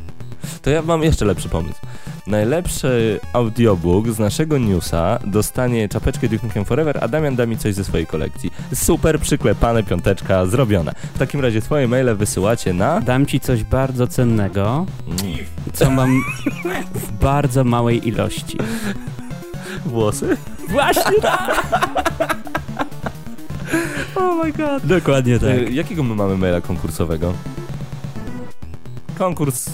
[0.62, 1.80] To ja mam jeszcze lepszy pomysł.
[2.28, 7.74] Najlepszy audiobook z naszego newsa dostanie czapeczkę Duke Nukem Forever, a Damian da mi coś
[7.76, 8.52] ze swojej kolekcji.
[8.76, 10.94] Super przyklepane, piąteczka, zrobione.
[11.16, 13.02] W takim razie swoje maile wysyłacie na...
[13.02, 14.86] Dam ci coś bardzo cennego,
[15.74, 16.22] co mam
[16.94, 18.58] w bardzo małej ilości.
[19.86, 20.38] Włosy?
[20.70, 21.64] Właśnie tak!
[24.16, 24.86] Oh my god.
[24.86, 25.50] Dokładnie tak.
[25.50, 27.34] E, jakiego my mamy maila konkursowego?
[29.18, 29.70] Konkurs...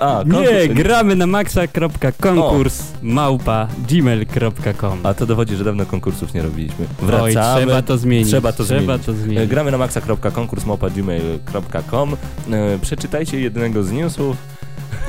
[0.00, 0.50] A, konkurs...
[0.50, 6.86] Nie, gramy na maxa.konkurs małpa gmail.com A to dowodzi, że dawno konkursów nie robiliśmy.
[7.02, 7.60] Oj, Wracamy.
[7.60, 8.28] trzeba to zmienić.
[8.28, 9.06] Trzeba to trzeba zmienić.
[9.06, 9.50] To zmienić.
[9.50, 12.16] Gramy na maxa.konkurs.gmail.com
[12.52, 14.36] e, Przeczytajcie jednego z newsów.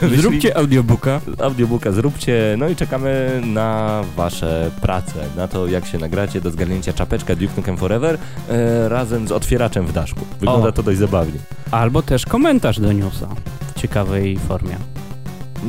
[0.09, 1.21] Zróbcie audiobooka.
[1.39, 6.93] Audiobooka zróbcie, no i czekamy na wasze prace, na to jak się nagracie do zgarnięcia
[6.93, 8.17] czapeczka Duke Nukem Forever
[8.49, 10.19] e, razem z otwieraczem w daszku.
[10.39, 10.71] Wygląda O.
[10.71, 11.39] to dość zabawnie.
[11.71, 13.27] Albo też komentarz do newsa
[13.75, 14.75] w ciekawej formie.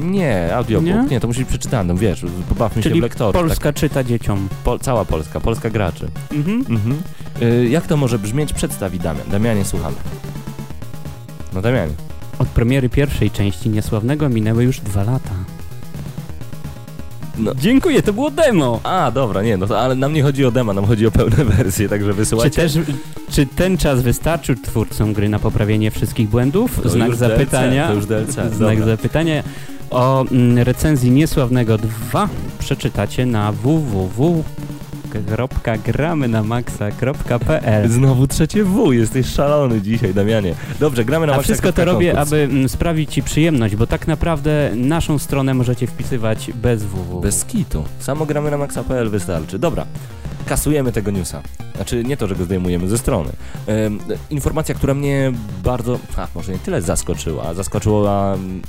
[0.03, 1.05] Nie, audiobook, Nie?
[1.11, 3.43] nie, to musi być przeczytane, wiesz, pobawmy się Czyli w lektorów.
[3.43, 4.49] Polska czyta dzieciom.
[4.49, 6.09] Tak, po, cała Polska, Polska graczy.
[6.33, 6.65] Mhm.
[6.69, 7.03] Mhm.
[7.43, 8.53] E, jak to może brzmieć?
[8.53, 9.29] Przedstawi Damian.
[9.31, 9.97] Damianie, słuchamy.
[11.53, 11.93] No Damianie.
[12.39, 15.31] Od premiery pierwszej części Niesławnego minęły już dwa lata.
[17.39, 17.55] No.
[17.55, 18.81] Dziękuję, to było demo.
[18.83, 21.45] A, dobra, nie, no to, ale nam nie chodzi o demo, nam chodzi o pełne
[21.57, 22.57] wersje, także Czy, wysyłajcie.
[22.63, 22.73] też,
[23.31, 26.81] czy ten czas wystarczył twórcom gry na poprawienie wszystkich błędów?
[26.83, 27.87] To Znak zapytania.
[27.89, 28.97] DLC, to już DLC, Znak dobra.
[28.97, 29.43] zapytania.
[29.91, 33.53] O mm, recenzji Niesławnego 2 przeczytacie na
[35.21, 40.55] www.gramy-na-maxa.pl Znowu trzecie W, jesteś szalony dzisiaj, Damianie.
[40.81, 42.33] Dobrze, gramy na A maksa wszystko to robię, konkurs.
[42.33, 47.21] aby mm, sprawić Ci przyjemność, bo tak naprawdę naszą stronę możecie wpisywać bez www.
[47.21, 47.85] Bez kitu.
[47.99, 49.59] Samo gramy na maxa.pl wystarczy.
[49.59, 49.87] Dobra.
[50.47, 51.43] Kasujemy tego newsa.
[51.77, 53.31] Znaczy, nie to, że go zdejmujemy ze strony.
[53.87, 53.99] Ym,
[54.31, 55.33] informacja, która mnie
[55.65, 58.63] bardzo, a może nie tyle zaskoczyła, zaskoczyła, mm,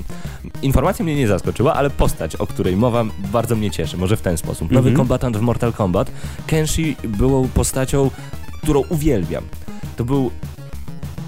[0.61, 3.97] informacja mnie nie zaskoczyła, ale postać, o której mowa, bardzo mnie cieszy.
[3.97, 4.71] Może w ten sposób.
[4.71, 4.95] Nowy Mhm.
[4.95, 6.11] kombatant w Mortal Kombat.
[6.47, 8.11] Kenshi był postacią,
[8.63, 9.43] którą uwielbiam.
[9.97, 10.31] To był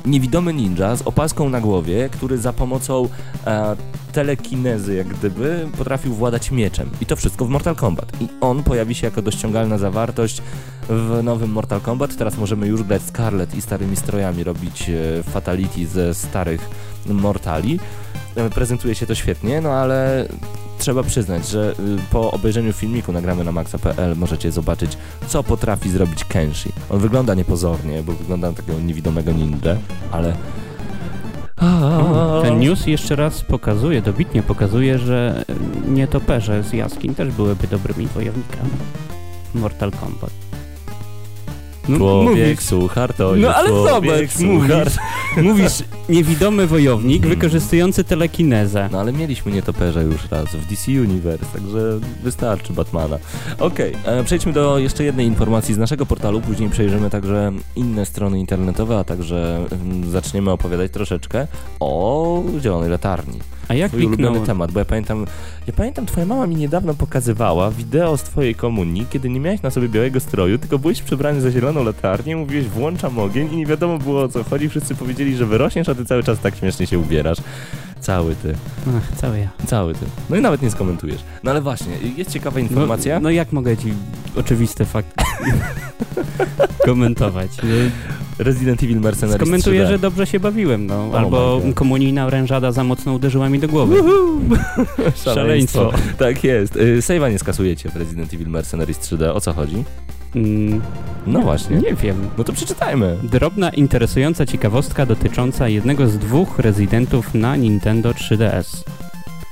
[0.08, 3.10] niewidomy ninja z opaską na głowie, który za pomocą
[3.48, 3.76] e,
[4.12, 6.89] telekinezy, jak gdyby, potrafił władać mieczem.
[7.02, 8.22] I to wszystko w Mortal Kombat.
[8.22, 10.41] I on pojawi się jako dościągalna zawartość
[10.89, 12.17] w nowym Mortal Kombat.
[12.17, 16.70] Teraz możemy już grać Scarlet i starymi strojami, robić e, fatality ze starych
[17.06, 17.80] Mortali.
[18.36, 20.28] E, prezentuje się to świetnie, no ale
[20.88, 24.97] trzeba przyznać, że y, po obejrzeniu filmiku nagramy na maxa.pl możecie zobaczyć,
[25.28, 26.69] co potrafi zrobić Kenshi.
[26.89, 29.76] On wygląda niepozornie, bo wygląda na takiego niewidomego ninja,
[30.12, 30.34] ale...
[32.41, 35.45] Ten news jeszcze raz pokazuje, dobitnie pokazuje, że
[35.88, 38.69] nietoperze z jaskiń też byłyby dobrymi wojownikami.
[39.56, 40.32] Mortal Kombat.
[41.89, 44.32] No, Człowiek suchar to No, ale zobacz, mówisz.
[44.32, 44.78] suchar.
[44.86, 44.97] mówisz
[46.10, 47.36] niewidomy wojownik Mhm.
[47.36, 48.89] wykorzystujący telekinezę.
[48.91, 53.17] No ale mieliśmy nietoperza już raz w DC Universe, także wystarczy Batmana.
[53.60, 58.39] Okej, e, przejdźmy do jeszcze jednej informacji z naszego portalu, później przejrzymy także inne strony
[58.39, 61.47] internetowe, a także mm, zaczniemy opowiadać troszeczkę
[61.80, 63.39] o Zielonej Latarni.
[63.67, 65.26] A jak Twój ulubiony temat, bo ja pamiętam,
[65.67, 69.69] ja pamiętam, twoja mama mi niedawno pokazywała wideo z twojej komunii, kiedy nie miałeś na
[69.71, 73.97] sobie białego stroju, tylko byłeś przebrany za zieloną latarnię, mówiłeś włączam ogień i nie wiadomo
[73.97, 77.00] było o co chodzi, wszyscy powiedzieli, że wyrośniesz, a ty cały czas tak śmiesznie się
[77.00, 77.38] ubierasz.
[78.00, 78.56] Cały ty,
[78.98, 79.50] Ach, cały ja.
[79.66, 80.06] cały ty.
[80.30, 81.22] No i nawet nie skomentujesz.
[81.44, 83.16] No ale właśnie, jest ciekawa informacja.
[83.16, 83.94] No, no jak mogę ci
[84.36, 85.10] oczywisty fakt
[86.86, 87.52] komentować?
[88.40, 89.88] Resident Evil Mercenaries Skomentuję, 3D.
[89.88, 91.08] że dobrze się bawiłem, no.
[91.10, 93.96] Oh Albo komunijna rężada za mocno uderzyła mi do głowy.
[95.26, 95.92] Szaleństwo.
[96.18, 96.76] Tak jest.
[96.76, 99.30] Y, Save'a nie skasujecie w Resident Evil Mercenaries 3D.
[99.34, 99.84] O co chodzi?
[100.36, 100.82] Mm,
[101.28, 101.78] No właśnie.
[101.78, 102.30] Nie wiem.
[102.38, 103.18] No to przeczytajmy.
[103.24, 108.84] Drobna, interesująca ciekawostka dotycząca jednego z dwóch rezydentów na Nintendo 3DS.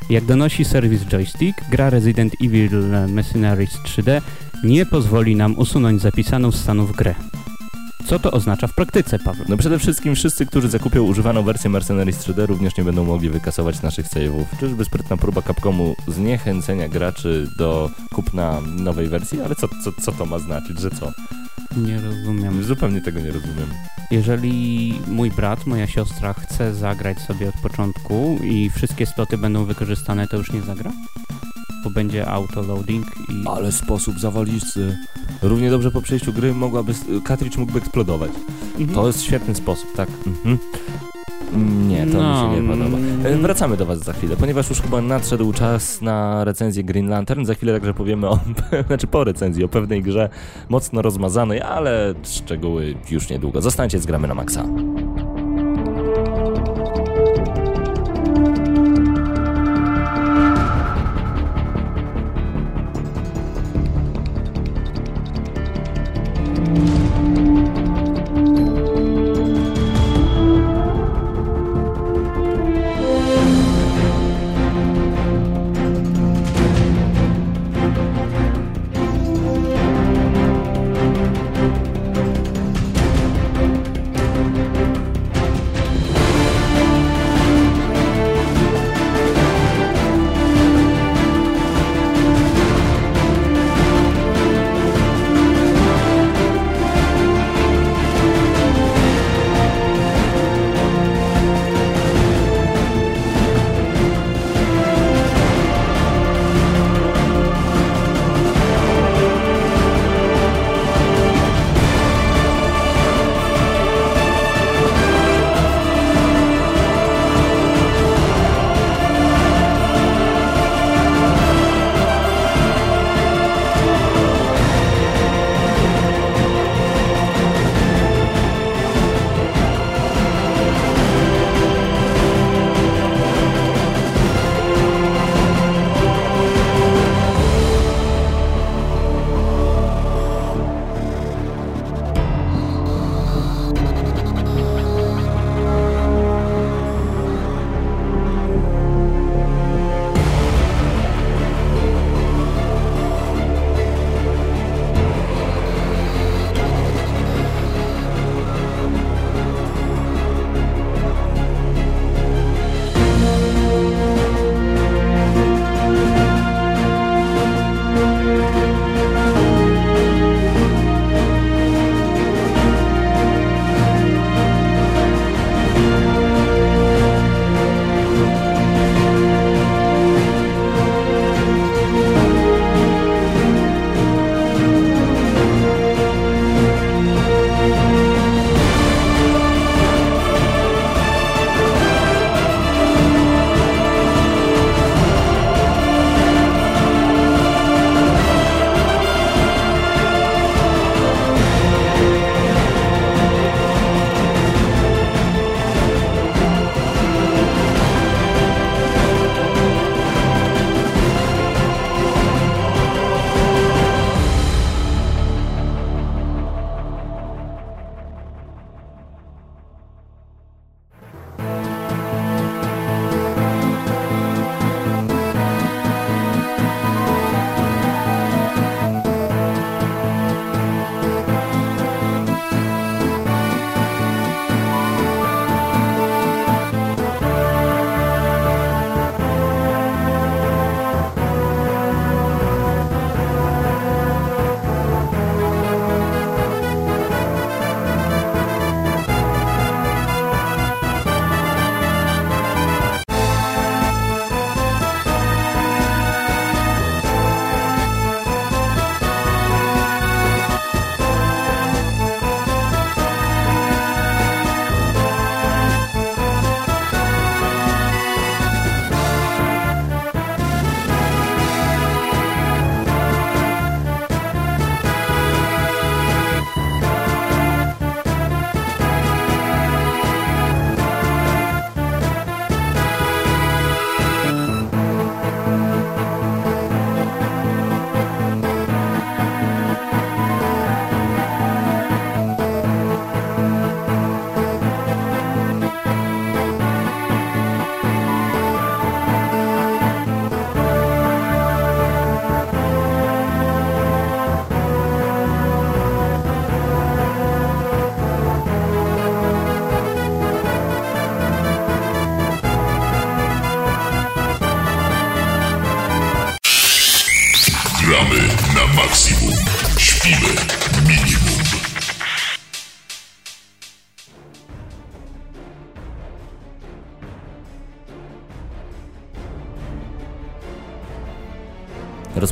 [0.10, 2.70] Jak donosi serwis Joystick, gra Resident Evil
[3.08, 4.22] Mercenaries 3D
[4.64, 7.16] nie pozwoli nam usunąć zapisaną z stanów grę.
[8.06, 9.46] Co to oznacza w praktyce, Paweł?
[9.50, 13.82] No przede wszystkim wszyscy, którzy zakupią używaną wersję Mercenaries 3D również nie będą mogli wykasować
[13.82, 14.46] naszych save'ów.
[14.60, 19.42] Czyżby sprytna próba Capcomu zniechęcenia graczy do kupna nowej wersji?
[19.42, 21.12] Ale co, co, co to ma znaczyć, że co?
[21.78, 22.64] Nie rozumiem.
[22.64, 23.70] Zupełnie tego nie rozumiem.
[24.12, 30.28] Jeżeli mój brat, moja siostra chce zagrać sobie od początku i wszystkie sloty będą wykorzystane,
[30.28, 30.92] to już nie zagra?
[31.86, 33.48] Bo będzie autoloading i...
[33.48, 34.98] Ale sposób zawalisty.
[35.42, 36.94] Równie dobrze po przejściu gry mogłaby,
[37.28, 38.32] cartridge mógłby eksplodować.
[38.80, 38.90] Mhm.
[38.90, 40.10] To jest świetny sposób, tak.
[40.28, 40.58] Mhm.
[41.88, 42.98] Nie, to No, mi się nie podoba.
[43.30, 43.38] E.
[43.38, 47.46] Wracamy do Was za chwilę, ponieważ już chyba nadszedł czas na recenzję Green Lantern.
[47.46, 48.40] Za chwilę także powiemy o,
[48.88, 50.30] znaczy po recenzji, o pewnej grze
[50.70, 53.62] mocno rozmazanej, ale szczegóły już niedługo.
[53.62, 54.66] Zostańcie z gramy na maksa.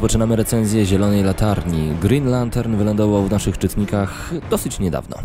[0.04, 1.96] Rozpoczynamy recenzję Zielonej Latarni.
[2.02, 5.18] Green Lantern wylądował w naszych czytnikach dosyć niedawno,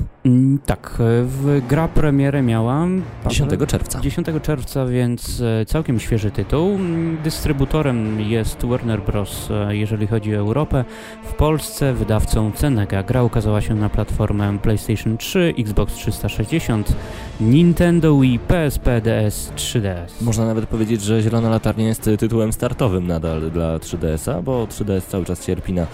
[0.66, 3.03] tak, e, w gra premierę miałam...
[3.29, 4.01] 10 czerwca.
[4.01, 6.74] 10 czerwca, więc e, całkiem świeży tytuł.
[6.74, 10.85] Mm, Dystrybutorem jest Warner Bros., e, jeżeli chodzi o Europę.
[11.24, 13.03] W Polsce wydawcą Cenega.
[13.03, 16.97] Gra ukazała się na platformę PlayStation 3, Xbox 360,
[17.41, 20.09] Nintendo Wii, PSP, DS, 3DS.
[20.20, 25.24] Można nawet powiedzieć, że Zielona Latarnia jest tytułem startowym nadal dla 3DS-a, bo 3DS cały
[25.24, 25.87] czas cierpi na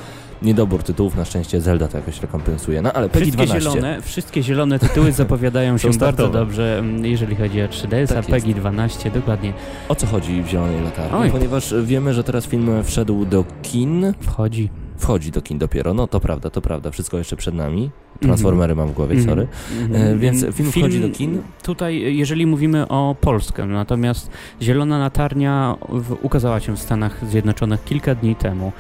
[0.45, 1.17] niedobór tytułów.
[1.17, 2.83] Na szczęście Zelda to jakoś rekompensuje.
[2.83, 3.71] No ale PEGI Wszystkie 12.
[3.71, 8.31] zielone, wszystkie zielone tytuły zapowiadają się bardzo dobrze, mm, jeżeli chodzi o 3DS, Tak a.
[8.31, 9.53] PEGI 12, dokładnie.
[9.89, 11.19] O co chodzi w Zielonej Latarni?
[11.19, 11.31] Oj.
[11.31, 14.13] Ponieważ wiemy, że teraz film wszedł do kin.
[14.21, 14.71] Wchodzi.
[14.97, 15.95] Wchodzi do kin dopiero.
[15.95, 16.91] No to prawda, to prawda.
[16.91, 17.91] Wszystko jeszcze przed nami.
[18.21, 19.29] Transformery mam w głowie, Mhm.
[19.31, 19.49] sorry.
[19.83, 20.03] Mhm.
[20.15, 21.43] E, więc film wchodzi do kin?
[21.63, 24.31] Tutaj, jeżeli mówimy o Polskę, natomiast
[24.63, 28.73] Zielona Latarnia w, ukazała się w Stanach Zjednoczonych kilka dni temu.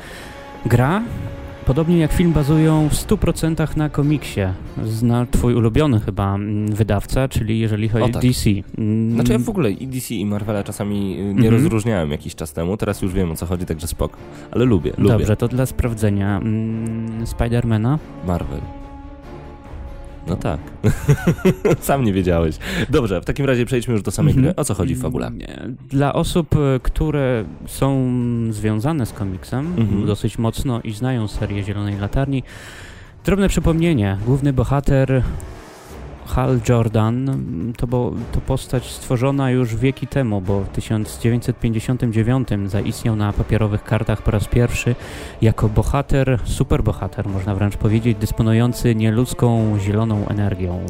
[0.66, 1.02] Gra,
[1.66, 4.40] podobnie jak film, bazują w 100% na komiksie.
[4.84, 8.22] Zna twój ulubiony chyba mm, wydawca, czyli jeżeli chodzi O tak.
[8.22, 8.50] DC.
[8.78, 11.54] Mm, Znaczy ja w ogóle i DC i Marvela czasami nie Mhm.
[11.54, 14.16] rozróżniałem jakiś czas temu, teraz już wiem o co chodzi, także spoko.
[14.50, 16.38] Ale lubię, lubię Dobrze, to dla sprawdzenia.
[16.38, 17.98] Mm, Spidermana?
[18.26, 18.60] Marvel.
[20.26, 20.60] No tak.
[21.80, 22.56] Sam nie wiedziałeś.
[22.90, 24.44] Dobrze, w takim razie przejdźmy już do samej Mhm.
[24.44, 24.56] gry.
[24.56, 25.30] O co chodzi w fabule?
[25.88, 28.10] Dla osób, e, które są
[28.50, 30.06] związane z komiksem Mhm.
[30.06, 32.42] dosyć mocno i znają serię Zielonej Latarni,
[33.24, 34.18] drobne przypomnienie.
[34.26, 35.22] Główny bohater
[36.26, 43.16] Hal Jordan mm, to, bo, to postać stworzona już wieki temu, bo w 1959 zaistniał
[43.16, 44.94] na papierowych kartach po raz pierwszy
[45.42, 50.80] jako bohater, superbohater można wręcz powiedzieć, dysponujący nieludzką zieloną energią.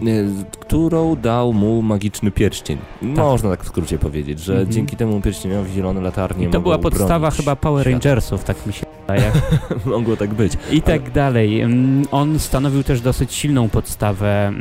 [0.60, 2.78] Którą dał mu magiczny pierścień.
[3.02, 4.72] Można tak w skrócie powiedzieć, że Mhm.
[4.72, 7.86] dzięki temu pierścieniowi zielone latarnie I to była podstawa chyba Power.
[7.86, 9.32] Rangersów, tak mi się wydaje.
[9.84, 10.52] Mogło tak być.
[10.72, 11.60] I tak dalej.
[11.60, 14.52] Mm, On stanowił też dosyć silną podstawę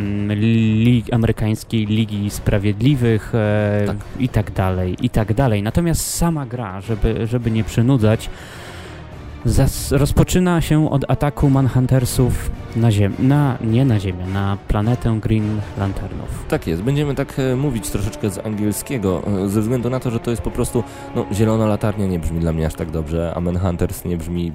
[0.63, 3.97] mm, li amerykańskiej Ligi Sprawiedliwych e, Tak.
[4.19, 5.63] i tak dalej, i tak dalej.
[5.63, 8.29] Natomiast sama gra, żeby, żeby nie przynudzać,
[9.45, 15.59] zas- rozpoczyna się od ataku Manhuntersów na Ziemię, na, nie na Ziemię, na planetę Green
[15.79, 16.45] Lanternów.
[16.49, 20.19] Tak jest, będziemy tak e, mówić troszeczkę z angielskiego, e, ze względu na to, że
[20.19, 20.83] to jest po prostu,
[21.15, 24.51] no, zielona latarnia nie brzmi dla mnie aż tak dobrze, a Manhunters nie brzmi,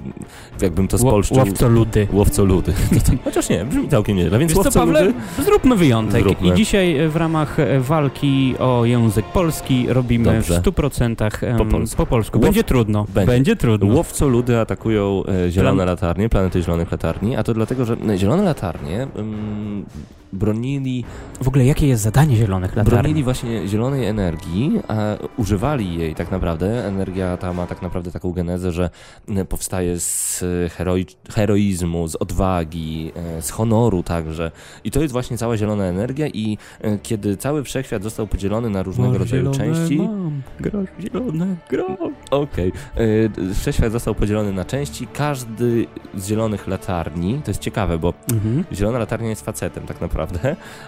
[0.61, 1.37] jakbym to spolszczył.
[1.37, 2.07] Łowcoludy.
[2.13, 2.73] Łowcoludy.
[3.25, 5.13] Chociaż nie, brzmi całkiem nieźle, więc Wiesz co, Pawle?
[5.45, 6.23] Zróbmy wyjątek.
[6.23, 6.47] Zróbmy.
[6.47, 10.61] I dzisiaj e, w ramach walki o język polski robimy Dobrze.
[10.61, 11.97] w 100% em, Po polsku.
[11.97, 12.39] po polsku.
[12.39, 13.05] Łow- Będzie trudno.
[13.13, 13.31] Będzie.
[13.31, 13.95] Będzie, trudno.
[13.95, 19.07] Łowcoludy atakują e, zielone latarnie, planety zielonych latarni, a to dlatego, że e, zielone latarnie
[19.15, 19.85] mm,
[20.33, 21.03] bronili
[21.41, 22.99] W ogóle jakie jest zadanie zielonych latarni?
[22.99, 24.95] Bronili właśnie zielonej energii, a
[25.37, 26.87] używali jej tak naprawdę.
[26.87, 28.89] Energia ta ma tak naprawdę taką genezę, że
[29.27, 34.51] m, powstaje z e, heroi heroizmu, z odwagi, e, z honoru także.
[34.83, 38.83] I to jest właśnie cała zielona energia i e, kiedy cały wszechświat został podzielony na
[38.83, 39.97] różnego Masz rodzaju części...
[39.97, 42.13] Mam, grosz zielone, grosz.
[42.31, 42.71] Okej.
[42.95, 45.07] E, Wszechświat został podzielony na części.
[45.13, 48.63] Każdy z zielonych latarni, to jest ciekawe, bo Mhm.
[48.73, 50.18] Zielona latarnia jest facetem tak naprawdę,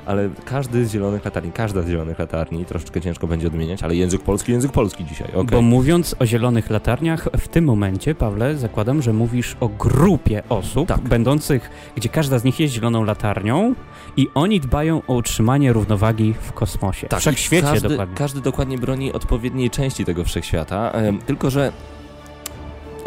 [0.05, 4.21] ale każdy z zielonych latarni, każda z zielonych latarni, troszeczkę ciężko będzie odmieniać, ale język
[4.21, 5.45] polski, język polski dzisiaj, okej.
[5.45, 10.87] Bo mówiąc o zielonych latarniach, w tym momencie, Pawle, zakładam, że mówisz o grupie osób,
[10.87, 11.01] Tak.
[11.01, 13.75] będących, gdzie każda z nich jest zieloną latarnią
[14.17, 17.07] i oni dbają o utrzymanie równowagi w kosmosie.
[17.07, 18.15] Tak, wszechświecie każdy, dokładnie.
[18.15, 20.91] Każdy dokładnie broni odpowiedniej części tego wszechświata,
[21.25, 21.71] tylko że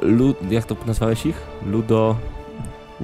[0.03, 1.37] lud, jak to nazwałeś ich?
[1.67, 2.17] Ludo...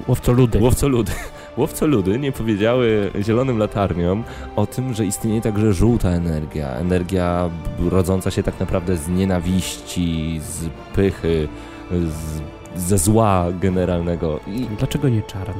[0.08, 0.58] Łowcoludy.
[0.58, 1.12] Łowcoludy.
[1.60, 4.24] Łowcoludy nie powiedziały zielonym latarniom
[4.56, 6.68] o tym, że istnieje także żółta energia.
[6.68, 7.50] Energia
[7.90, 11.48] rodząca się tak naprawdę z nienawiści, z pychy,
[11.90, 12.40] z,
[12.80, 14.40] ze zła generalnego.
[14.46, 15.54] I Dlaczego nie czarna?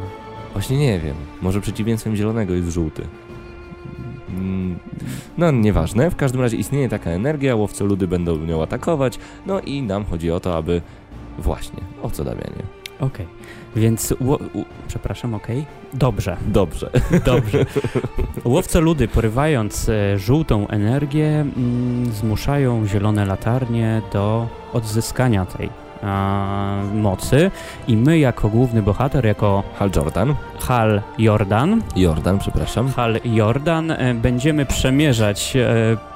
[0.52, 3.02] właśnie nie wiem, może przeciwieństwem zielonego jest żółty.
[4.28, 4.78] Mm,
[5.38, 6.10] No, nieważne.
[6.10, 10.40] W każdym razie istnieje taka energia, łowcoludy będą nią atakować, no i nam chodzi o
[10.40, 10.82] to, aby...
[11.38, 12.62] Właśnie, o co Damianie?
[13.00, 13.26] Okej.
[13.76, 14.36] Więc, u,
[14.88, 15.66] przepraszam, okej?
[15.94, 16.90] Dobrze, Dobrze.
[17.24, 17.66] dobrze.
[18.44, 25.70] Łowcoludy, porywając e, żółtą energię, mm, zmuszają zielone latarnie do odzyskania tej
[26.02, 27.50] a, mocy
[27.88, 30.34] i my jako główny bohater, jako Hal Jordan.
[30.60, 32.88] Hal Jordan, Jordan, przepraszam.
[32.88, 36.09] Hal Jordan, e, będziemy przemierzać e,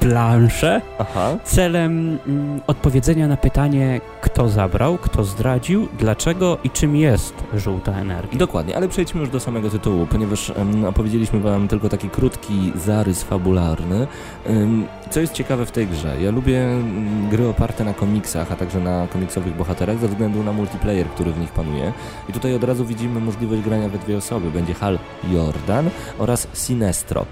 [0.00, 1.36] planszę Aha.
[1.44, 8.38] celem mm, odpowiedzenia na pytanie, kto zabrał, kto zdradził, dlaczego i czym jest żółta energia.
[8.38, 13.22] Dokładnie, ale przejdźmy już do samego tytułu, ponieważ em, opowiedzieliśmy wam tylko taki krótki zarys
[13.22, 14.06] fabularny.
[14.46, 16.22] Em, co jest ciekawe w tej grze?
[16.22, 20.52] Ja lubię mm, gry oparte na komiksach, a także na komiksowych bohaterach ze względu na
[20.52, 21.92] multiplayer, który w nich panuje.
[22.28, 24.50] I tutaj od razu widzimy możliwość grania we dwie osoby.
[24.50, 24.98] Będzie Hal
[25.32, 27.26] Jordan oraz Sinestro.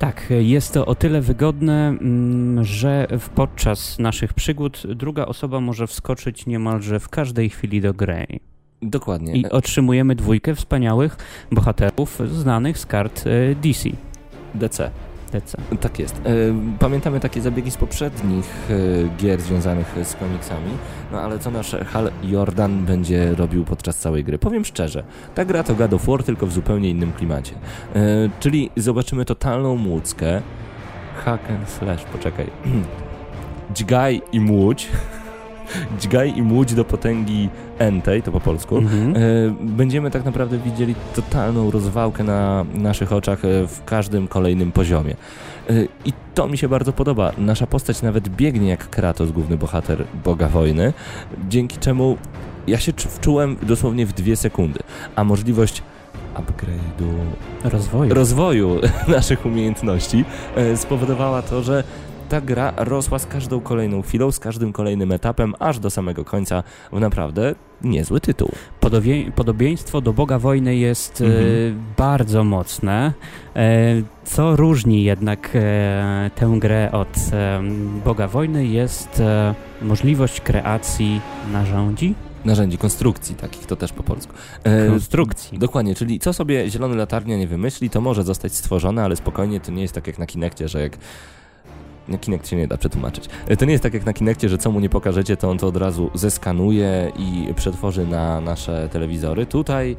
[0.00, 6.46] Tak, jest to o tyle wygodne, mm, że podczas naszych przygód druga osoba może wskoczyć
[6.46, 8.26] niemalże w każdej chwili do gry.
[8.82, 9.32] Dokładnie.
[9.32, 11.16] I otrzymujemy dwójkę wspaniałych
[11.52, 13.88] bohaterów znanych z kart e, DC.
[14.54, 14.90] DC.
[15.32, 15.58] DC.
[15.80, 16.16] Tak jest.
[16.16, 16.20] E,
[16.78, 20.70] Pamiętamy takie zabiegi z poprzednich e, gier związanych z komiksami,
[21.12, 24.38] no ale co nasz Hal Jordan będzie robił podczas całej gry?
[24.38, 25.04] Powiem szczerze,
[25.34, 27.54] ta gra to God of War, tylko w zupełnie innym klimacie.
[27.94, 27.98] E,
[28.40, 30.42] Czyli zobaczymy totalną młódzkę,
[31.24, 32.46] hack and slash, poczekaj,
[33.74, 34.88] dźgaj i młódź,
[36.00, 37.48] dźgaj i młódź do potęgi
[37.78, 39.16] entej, to po polsku, Mhm.
[39.16, 39.20] E,
[39.60, 45.14] Będziemy tak naprawdę widzieli totalną rozwałkę na naszych oczach e, w każdym kolejnym poziomie.
[45.70, 45.72] E,
[46.04, 47.32] I to mi się bardzo podoba.
[47.38, 50.92] Nasza postać nawet biegnie jak Kratos, główny bohater Boga Wojny,
[51.48, 52.16] dzięki czemu
[52.66, 54.80] ja się czu- wczułem dosłownie w dwie sekundy.
[55.16, 55.82] A możliwość
[56.34, 57.08] upgrade'u
[57.64, 58.14] Rozwoju.
[58.14, 60.24] rozwoju naszych umiejętności
[60.76, 61.84] spowodowała to, że
[62.30, 66.62] ta gra rosła z każdą kolejną chwilą, z każdym kolejnym etapem, aż do samego końca
[66.92, 68.48] w naprawdę niezły tytuł.
[68.80, 71.82] Podobie, podobieństwo do Boga Wojny jest e, Mhm.
[71.96, 73.12] bardzo mocne,
[73.56, 77.18] e, co różni jednak e, tę grę od
[78.04, 79.22] Boga Wojny jest
[79.82, 81.20] możliwość kreacji
[81.52, 82.14] narzędzi,
[82.44, 84.32] Narzędzi konstrukcji takich, to też po polsku.
[84.64, 85.58] E, konstrukcji.
[85.58, 89.72] Dokładnie, czyli co sobie zielony latarnia nie wymyśli, to może zostać stworzone, ale spokojnie, to
[89.72, 90.98] nie jest tak jak na Kinekcie, że jak...
[92.10, 93.28] Na Kinect się nie da przetłumaczyć.
[93.48, 95.58] E, To nie jest tak jak na Kinekcie, że co mu nie pokażecie, to on
[95.58, 99.46] to od razu zeskanuje i przetworzy na nasze telewizory.
[99.46, 99.96] Tutaj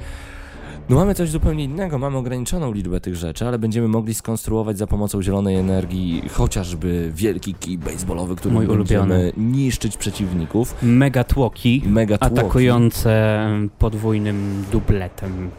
[0.90, 4.88] no mamy coś zupełnie innego, mamy ograniczoną liczbę tych rzeczy, ale będziemy mogli skonstruować za
[4.88, 9.32] pomocą zielonej energii chociażby wielki kij baseballowy, który Mój będziemy ulubiony.
[9.38, 10.76] niszczyć przeciwników.
[10.84, 12.34] Mega tłoki Mega tłoki.
[12.40, 13.40] atakujące
[13.80, 15.50] podwójnym dubletem.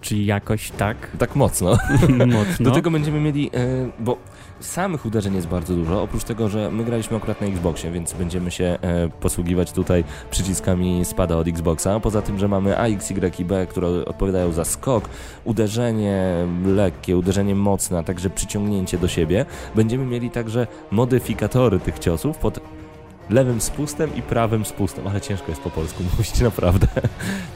[0.00, 1.70] Czyli jakoś tak Tak mocno.
[2.38, 2.64] mocno.
[2.64, 4.16] Do tego będziemy mieli, e, bo
[4.60, 8.50] samych uderzeń jest bardzo dużo, oprócz tego, że my graliśmy akurat na Xboxie, więc będziemy
[8.50, 12.00] się e, posługiwać tutaj przyciskami spada od Xboxa.
[12.00, 15.08] Poza tym, że mamy A, X, Y i B, które odpowiadają za skok,
[15.44, 19.46] uderzenie lekkie, uderzenie mocne, a także przyciągnięcie do siebie.
[19.74, 22.60] Będziemy mieli także modyfikatory tych ciosów pod
[23.30, 26.86] lewym spustem i prawym spustem, ale ciężko jest po polsku mówić, naprawdę.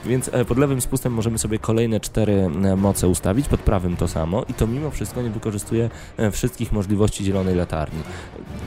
[0.06, 4.08] Więc e, pod lewym spustem możemy sobie kolejne cztery e, moce ustawić, pod prawym to
[4.08, 8.02] samo i to mimo wszystko nie wykorzystuje e, wszystkich możliwości zielonej latarni.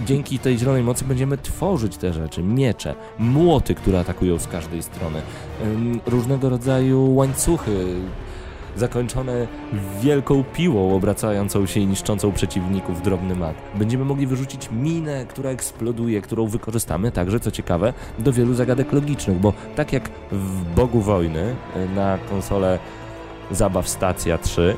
[0.05, 5.21] Dzięki tej zielonej mocy będziemy tworzyć te rzeczy, miecze, młoty, które atakują z każdej strony,
[6.05, 7.95] różnego rodzaju łańcuchy,
[8.75, 9.47] zakończone
[10.01, 13.55] wielką piłą obracającą się i niszczącą przeciwników drobny mak.
[13.75, 19.37] Będziemy mogli wyrzucić minę, która eksploduje, którą wykorzystamy także, co ciekawe, do wielu zagadek logicznych,
[19.37, 21.55] bo tak jak w Bogu Wojny
[21.95, 22.79] na konsolę
[23.51, 24.75] Zabaw Stacja 3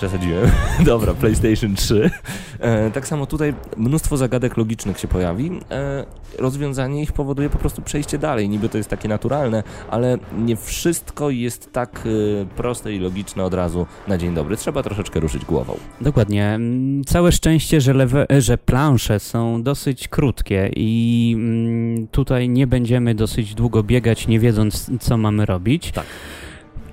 [0.00, 0.50] Przesadziłem.
[0.84, 2.10] Dobra, PlayStation 3.
[2.58, 5.50] E, tak samo tutaj mnóstwo zagadek logicznych się pojawi.
[5.70, 6.04] E,
[6.38, 8.48] rozwiązanie ich powoduje po prostu przejście dalej.
[8.48, 12.02] Niby to jest takie naturalne, ale nie wszystko jest tak
[12.42, 14.56] e, proste i logiczne od razu na dzień dobry.
[14.56, 15.76] Trzeba troszeczkę ruszyć głową.
[16.00, 16.46] Dokładnie.
[16.46, 23.14] Mm, Całe szczęście, że, lewe, że plansze są dosyć krótkie i mm, tutaj nie będziemy
[23.14, 25.92] dosyć długo biegać, nie wiedząc, co mamy robić.
[25.92, 26.06] Tak.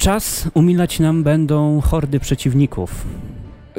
[0.08, 3.06] Czas umilać nam będą hordy przeciwników.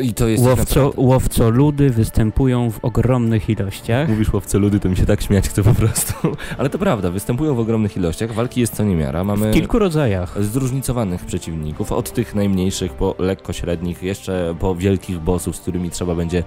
[0.02, 1.00] I to jest Łowco, naprawdę...
[1.00, 4.08] łowcoludy występują w ogromnych ilościach.
[4.08, 6.12] Mówisz łowce ludy, to mi się tak śmiać chce po prostu.
[6.58, 9.24] Ale to prawda, występują w ogromnych ilościach, walki jest co niemiara.
[9.24, 10.44] Mamy W kilku rodzajach.
[10.44, 16.14] zróżnicowanych przeciwników, od tych najmniejszych po lekko średnich, jeszcze po wielkich bossów, z którymi trzeba
[16.14, 16.42] będzie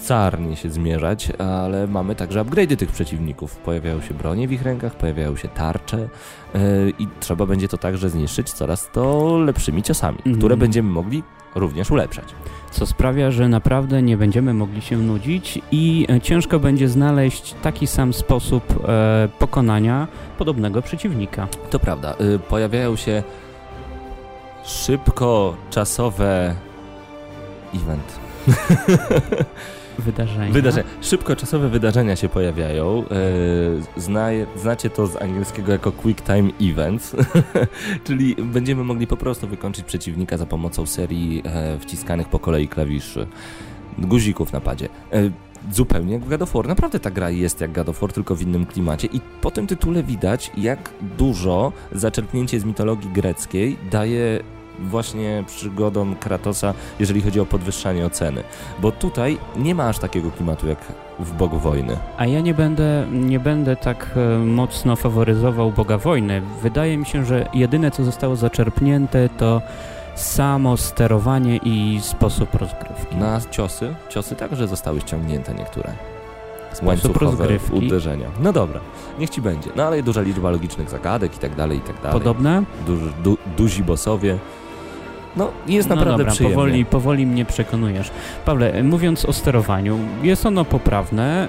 [0.00, 3.56] mocarnie się zmierzać, ale mamy także upgrade'y tych przeciwników.
[3.56, 8.10] Pojawiają się bronie w ich rękach, pojawiają się tarcze yy, i trzeba będzie to także
[8.10, 10.36] zniszczyć coraz to lepszymi ciosami, Mhm.
[10.36, 11.22] które będziemy mogli
[11.54, 12.24] również ulepszać.
[12.70, 17.86] co sprawia, że naprawdę nie będziemy mogli się nudzić i e, ciężko będzie znaleźć taki
[17.86, 21.48] sam sposób e, pokonania podobnego przeciwnika.
[21.70, 23.22] To prawda, yy, pojawiają się
[24.64, 26.54] szybko czasowe
[27.74, 28.18] event.
[29.98, 30.52] Wydarzenia.
[30.52, 30.86] Wydarzenia.
[31.00, 33.04] Szybkoczasowe wydarzenia się pojawiają.
[33.96, 37.16] E, Zna, znacie to z angielskiego jako Quick Time Events,
[38.04, 43.26] czyli będziemy mogli po prostu wykończyć przeciwnika za pomocą serii e, wciskanych po kolei klawiszy,
[43.98, 44.88] guzików na padzie.
[45.12, 45.30] E,
[45.72, 46.68] zupełnie jak God of War.
[46.68, 49.66] Naprawdę ta gra jest jak God of War, tylko w innym klimacie i po tym
[49.66, 54.40] tytule widać, jak dużo zaczerpnięcie z mitologii greckiej daje
[54.80, 58.42] właśnie przygodom Kratosa, jeżeli chodzi o podwyższanie oceny.
[58.78, 60.78] Bo tutaj nie ma aż takiego klimatu jak
[61.18, 61.96] w Bogu Wojny.
[62.16, 66.42] A ja nie będę, nie będę tak e, mocno faworyzował Boga Wojny.
[66.62, 69.62] Wydaje mi się, że jedyne co zostało zaczerpnięte to
[70.14, 73.16] samo sterowanie i sposób rozgrywki.
[73.16, 75.92] Na ciosy, ciosy także zostały ściągnięte niektóre.
[76.72, 77.86] Sposób rozgrywki.
[77.86, 78.28] uderzenia.
[78.40, 78.80] No dobra,
[79.18, 79.70] niech ci będzie.
[79.76, 82.12] No ale duża liczba logicznych zagadek i tak dalej, i tak dalej.
[82.12, 82.62] Podobne?
[82.86, 84.38] Duży, du, duzi bossowie.
[85.36, 86.56] No, jest no naprawdę dobra, przyjemnie.
[86.56, 88.10] powoli, powoli mnie przekonujesz.
[88.44, 91.48] Pawle, e, mówiąc o sterowaniu, jest ono poprawne.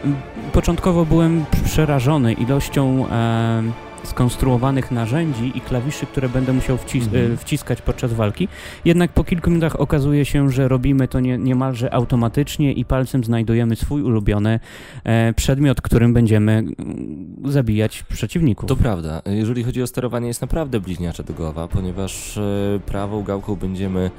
[0.54, 3.64] Początkowo byłem przerażony ilością e,
[4.04, 7.34] skonstruowanych narzędzi i klawiszy, które będę musiał wcis Mhm.
[7.34, 8.48] e, wciskać podczas walki.
[8.86, 13.76] Jednak po kilku minutach okazuje się, że robimy to nie, niemalże automatycznie i palcem znajdujemy
[13.76, 14.60] swój ulubiony
[15.04, 18.70] e, przedmiot, którym będziemy mm, zabijać przeciwników.
[18.70, 19.22] To prawda.
[19.26, 22.42] Jeżeli chodzi o sterowanie, jest naprawdę bliźniacze do głowa, ponieważ e,
[22.86, 24.12] prawą gałką będziemy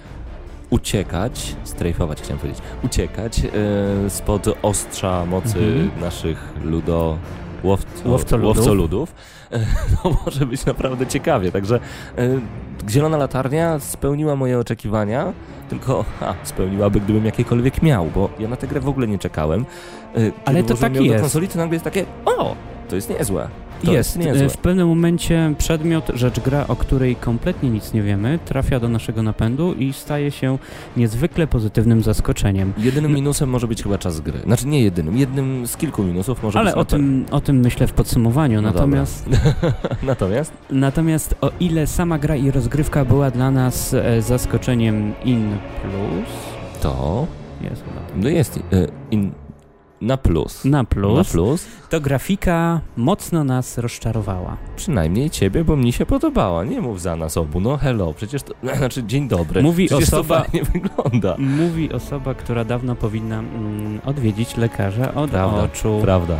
[0.70, 3.38] uciekać, strajfować chciałem powiedzieć, uciekać
[4.06, 5.90] e, spod ostrza mocy Mhm.
[6.00, 7.18] naszych ludo...
[7.62, 8.56] Łowco, Łowcoludów.
[8.56, 9.14] łowcoludów.
[9.52, 9.58] E,
[10.04, 11.80] No może być naprawdę ciekawie, także
[12.18, 12.40] e,
[12.90, 15.32] Zielona Latarnia spełniła moje oczekiwania,
[15.68, 19.60] tylko ha, spełniłaby gdybym jakiekolwiek miał, bo ja na tę grę w ogóle nie czekałem.
[20.14, 21.20] E, kiedy Ale to tak ją do jest.
[21.20, 22.56] konsoli, to nagle jest takie, o,
[22.88, 23.48] to jest niezłe.
[23.84, 24.26] To jest, Jest.
[24.28, 24.46] niezłe.
[24.46, 28.88] E, W pewnym momencie przedmiot, rzecz gra, o której kompletnie nic nie wiemy, trafia do
[28.88, 30.58] naszego napędu i staje się
[30.96, 32.72] niezwykle pozytywnym zaskoczeniem.
[32.78, 34.38] Jedynym minusem może być chyba czas gry.
[34.44, 37.40] Znaczy nie jedynym, jednym z kilku minusów może Ale być o na pewno- tym, o
[37.40, 38.62] tym myślę w podsumowaniu.
[38.62, 39.28] No natomiast,
[40.02, 45.48] Natomiast natomiast o ile sama gra i rozgrywka była dla nas e, zaskoczeniem in
[45.82, 46.28] plus,
[46.82, 47.26] to
[47.60, 48.60] jest chyba no jest e,
[49.10, 49.30] in,
[50.02, 50.64] na plus.
[50.64, 51.66] na plus, Na plus.
[51.90, 54.56] to grafika mocno nas rozczarowała.
[54.76, 56.64] Przynajmniej ciebie, bo mnie się podobała.
[56.64, 57.60] Nie mów za nas obu.
[57.60, 59.62] No hello, przecież to, znaczy dzień dobry.
[59.62, 61.36] Mówi przecież osoba- to fajnie wygląda.
[61.38, 65.98] Mówi osoba, która dawno powinna mm, odwiedzić lekarza od Prawda, oczu.
[66.02, 66.36] Prawda.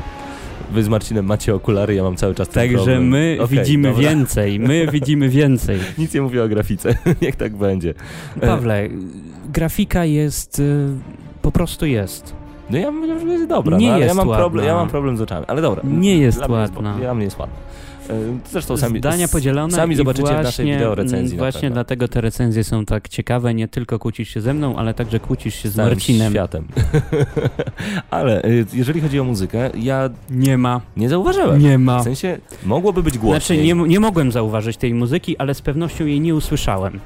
[0.72, 3.08] Wy z Marcinem macie okulary, ja mam cały czas ten Także problem.
[3.08, 4.08] my Okej, widzimy dobra.
[4.08, 5.78] więcej, my widzimy więcej.
[5.98, 7.94] Nic nie mówię o grafice, niech tak będzie.
[8.40, 8.88] Pawle,
[9.52, 10.88] grafika jest, y,
[11.42, 12.41] po prostu jest.
[12.72, 14.42] No ja że jest dobra, Nie no, ale ja jest mam, ładna.
[14.42, 15.82] problem, ja mam problem z oczami, ale dobra.
[15.84, 16.94] Nie jest dla ładna.
[16.94, 17.56] Dla mnie jest ładna.
[18.10, 18.14] E,
[18.50, 21.38] Zresztą sami, Zdania podzielone sami zobaczycie właśnie, w naszej wideo recenzji.
[21.38, 25.20] Właśnie dlatego te recenzje są tak ciekawe, nie tylko kłócisz się ze mną, ale także
[25.20, 26.32] kłócisz się z całym Marcinem.
[26.32, 26.64] światem.
[28.10, 31.60] ale y, jeżeli chodzi o muzykę, ja Nie ma, nie zauważyłem.
[31.62, 32.00] nie ma.
[32.00, 36.06] W sensie, mogłoby być głośniej, Znaczy, nie, nie mogłem zauważyć tej muzyki, ale z pewnością
[36.06, 37.00] jej nie usłyszałem,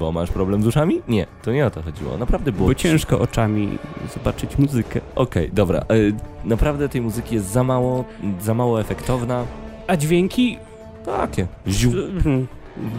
[0.00, 1.00] bo masz problem z uszami?
[1.08, 2.18] Nie, to nie o to chodziło.
[2.18, 3.78] Naprawdę było bo ciężko oczami
[4.14, 5.00] zobaczyć muzykę.
[5.14, 5.84] Okej, dobra.
[5.92, 8.04] Y, naprawdę tej muzyki jest za mało,
[8.40, 9.44] za mało efektowna.
[9.86, 10.58] A dźwięki?
[11.06, 11.46] Takie.
[11.68, 11.90] Ziu.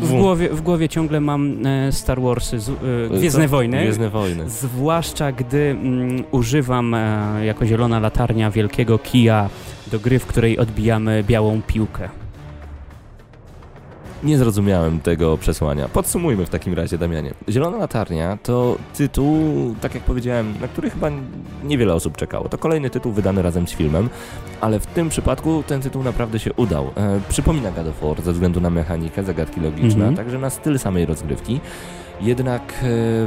[0.02, 3.50] W głowie, w głowie ciągle mam e, Star Warsy, e, Gwiezdne Co?
[3.50, 3.82] Wojny.
[3.82, 4.50] Gwiezdne wojny.
[4.50, 9.50] Zwłaszcza gdy mm, używam e, jako zielona latarnia wielkiego kija
[9.92, 12.10] do gry, w której odbijamy białą piłkę.
[14.24, 15.88] Nie zrozumiałem tego przesłania.
[15.88, 17.34] Podsumujmy w takim razie, Damianie.
[17.50, 19.36] Zielona Latarnia to tytuł,
[19.82, 21.08] tak jak powiedziałem, na który chyba
[21.64, 22.50] niewiele osób czekało.
[22.50, 24.10] To kolejny tytuł wydany razem z filmem,
[24.62, 26.88] ale w tym przypadku ten tytuł naprawdę się udał.
[26.98, 30.16] E, przypomina God of War ze względu na mechanikę, zagadki logiczne, Mhm.
[30.16, 31.60] także na styl samej rozgrywki.
[32.22, 32.76] Jednak e,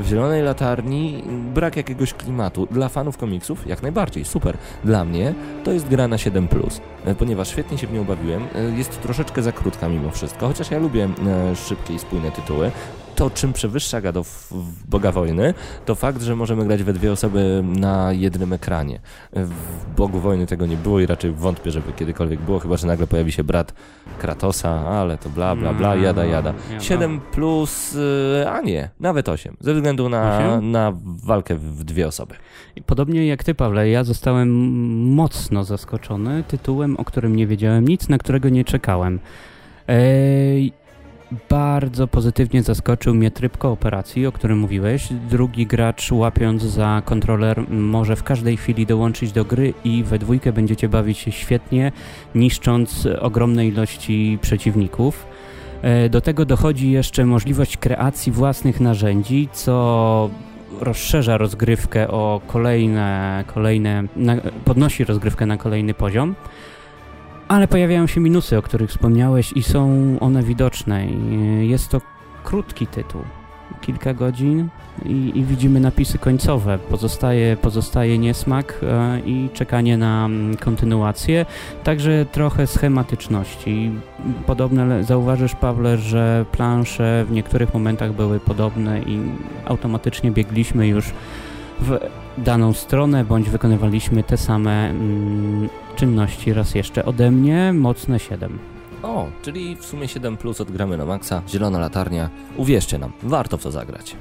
[0.00, 1.22] w Zielonej Latarni
[1.54, 2.66] brak jakiegoś klimatu.
[2.70, 4.56] Dla fanów komiksów jak najbardziej, super.
[4.84, 5.34] Dla mnie
[5.64, 8.42] to jest gra na 7+, e, ponieważ świetnie się w nią bawiłem.
[8.54, 11.08] E, Jest troszeczkę za krótka mimo wszystko, chociaż ja lubię
[11.54, 12.70] szybkie i spójne tytuły.
[13.16, 15.54] To, czym przewyższa God of w Boga Wojny,
[15.84, 19.00] to fakt, że możemy grać we dwie osoby na jednym ekranie.
[19.32, 23.06] W Bogu Wojny tego nie było i raczej wątpię, żeby kiedykolwiek było, chyba że nagle
[23.06, 23.74] pojawi się brat
[24.18, 26.54] Kratosa, ale to bla bla bla, jada jada.
[26.72, 30.92] Ja- 7 plus, y, a nie, nawet 8, ze względu na, na
[31.24, 32.34] walkę w dwie osoby.
[32.86, 34.48] Podobnie jak ty, Pawle, ja zostałem
[35.14, 39.18] mocno zaskoczony tytułem, o którym nie wiedziałem nic, na którego nie czekałem.
[39.88, 40.72] Ej,
[41.50, 45.08] bardzo pozytywnie zaskoczył mnie tryb kooperacji, o którym mówiłeś.
[45.30, 50.52] Drugi gracz, łapiąc za kontroler, może w każdej chwili dołączyć do gry i we dwójkę
[50.52, 51.92] będziecie bawić się świetnie,
[52.34, 55.26] niszcząc ogromne ilości przeciwników.
[55.82, 60.30] E, Do tego dochodzi jeszcze możliwość kreacji własnych narzędzi, co
[60.80, 64.04] rozszerza rozgrywkę o kolejne, kolejne
[64.64, 66.34] podnosi rozgrywkę na kolejny poziom.
[67.48, 69.88] Ale pojawiają się minusy, o których wspomniałeś i są
[70.20, 71.06] one widoczne.
[71.06, 72.00] I Jest to
[72.44, 73.22] krótki tytuł.
[73.80, 74.68] kilka godzin
[75.04, 76.78] i, i widzimy napisy końcowe.
[76.78, 81.46] Pozostaje, pozostaje niesmak e, i czekanie na mm, kontynuację,
[81.84, 83.90] także trochę schematyczności.
[84.46, 89.18] Podobne zauważysz, Pawle, że plansze w niektórych momentach były podobne i
[89.64, 91.10] automatycznie biegliśmy już
[91.80, 91.98] w
[92.38, 97.04] daną stronę, bądź wykonywaliśmy te same mm, czynności raz jeszcze.
[97.04, 98.58] Ode mnie mocne 7.
[99.02, 102.30] O, czyli w sumie 7 plus od gramy na maksa, zielona latarnia.
[102.56, 104.16] Uwierzcie nam, warto w to zagrać.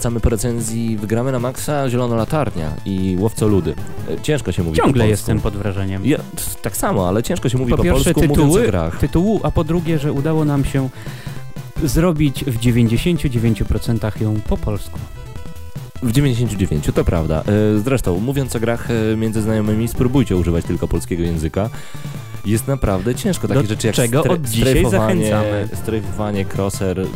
[0.00, 3.74] Wracamy po recenzji Wygramy na Maxa, Zielona Latarnia i Łowcoludy.
[4.10, 5.10] E, Ciężko się mówi po Ciągle polsku.
[5.10, 6.06] jestem pod wrażeniem.
[6.06, 6.18] Ja,
[6.62, 8.98] tak samo, ale ciężko się mówi Po po, pierwsze polsku mówiąc o tytuły, grach.
[8.98, 10.88] tytułu, a po drugie, że udało nam się
[11.84, 14.98] zrobić w 99% ją po polsku.
[16.02, 17.42] W 99, to prawda.
[17.76, 21.70] E, Zresztą, mówiąc o grach e, między znajomymi, spróbujcie używać tylko polskiego języka.
[22.44, 23.48] Jest naprawdę ciężko.
[23.48, 25.68] Takie Do rzeczy jak czego od dzisiaj zachęcamy.
[25.82, 27.06] strajfowanie, crosser,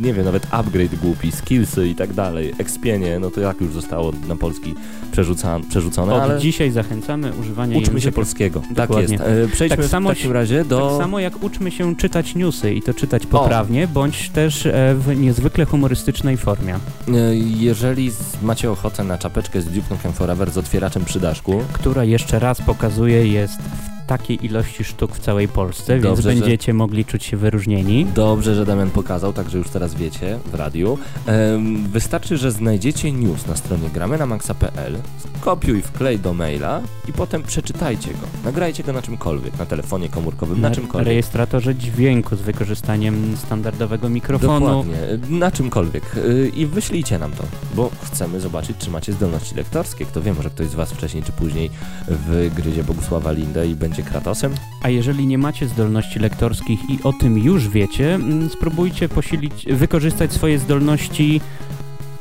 [0.00, 4.12] nie wiem, nawet upgrade głupi, skillsy i tak dalej, expienie, no to jak już zostało
[4.28, 4.74] na polski
[5.12, 8.14] przerzuca, przerzucone, Od ale dzisiaj zachęcamy używania uczmy się języka.
[8.14, 8.60] polskiego.
[8.60, 9.12] Tak Dokładnie.
[9.14, 9.24] jest.
[9.26, 10.88] E, Przejdźmy Tak samo w takim razie do...
[10.90, 15.16] Tak samo jak uczmy się czytać newsy i to czytać poprawnie, bądź też e, w
[15.20, 16.74] niezwykle humorystycznej formie,
[17.08, 18.10] E, Jeżeli
[18.42, 22.60] macie ochotę na czapeczkę z Duke Nukem Forever z otwieraczem przy daszku, która jeszcze raz
[22.62, 27.24] pokazuje jest w takiej ilości sztuk w całej Polsce, więc Dobrze, że- będziecie mogli czuć
[27.24, 28.06] się wyróżnieni.
[28.14, 30.98] Dobrze, że Damian pokazał, także już teraz wiecie w radiu.
[31.26, 34.96] Em, wystarczy, że znajdziecie news na stronie gramenamaxa.pl,
[35.40, 38.26] kopiuj, wklej do maila i potem przeczytajcie go.
[38.44, 41.06] Nagrajcie go na czymkolwiek, na telefonie komórkowym, na, Na czymkolwiek.
[41.06, 44.66] rejestratorze dźwięku z wykorzystaniem standardowego mikrofonu.
[44.66, 44.96] Dokładnie,
[45.38, 46.16] na czymkolwiek.
[46.16, 47.44] Y, I wyślijcie nam to,
[47.74, 50.04] bo chcemy zobaczyć, czy macie zdolności lektorskie.
[50.04, 51.70] Kto wie, może ktoś z Was wcześniej czy później
[52.08, 54.54] wygryzie Bogusława Lindę i będzie Kratosem.
[54.82, 60.32] A jeżeli nie macie zdolności lektorskich i o tym już wiecie, mm, spróbujcie posilić, wykorzystać
[60.32, 61.40] swoje zdolności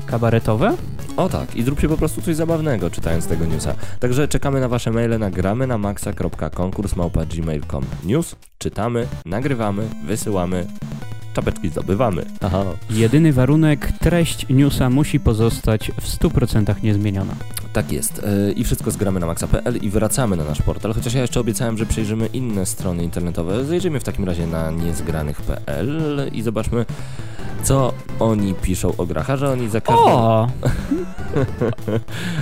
[0.05, 0.75] kabaretowe.
[1.17, 3.75] O tak, i zróbcie po prostu coś zabawnego czytając tego newsa.
[3.99, 10.65] Także czekamy na wasze maile na gramy na maxa.konkurs.gmail.com News czytamy, nagrywamy, wysyłamy,
[11.33, 12.25] czapeczki zdobywamy.
[12.41, 12.63] Aha.
[12.89, 17.33] Jedyny warunek, treść newsa musi pozostać w 100% niezmieniona.
[17.79, 18.21] Tak jest.
[18.47, 21.77] Yy, I wszystko zgramy na maxa.pl i wracamy na nasz portal, chociaż ja jeszcze obiecałem,
[21.77, 23.65] że przejrzymy inne strony internetowe.
[23.65, 26.01] Zajrzyjmy w takim razie na niezgranych.pl
[26.33, 26.85] i zobaczmy,
[27.63, 30.05] co oni piszą o grach, a że oni za każdym...
[30.07, 30.47] O!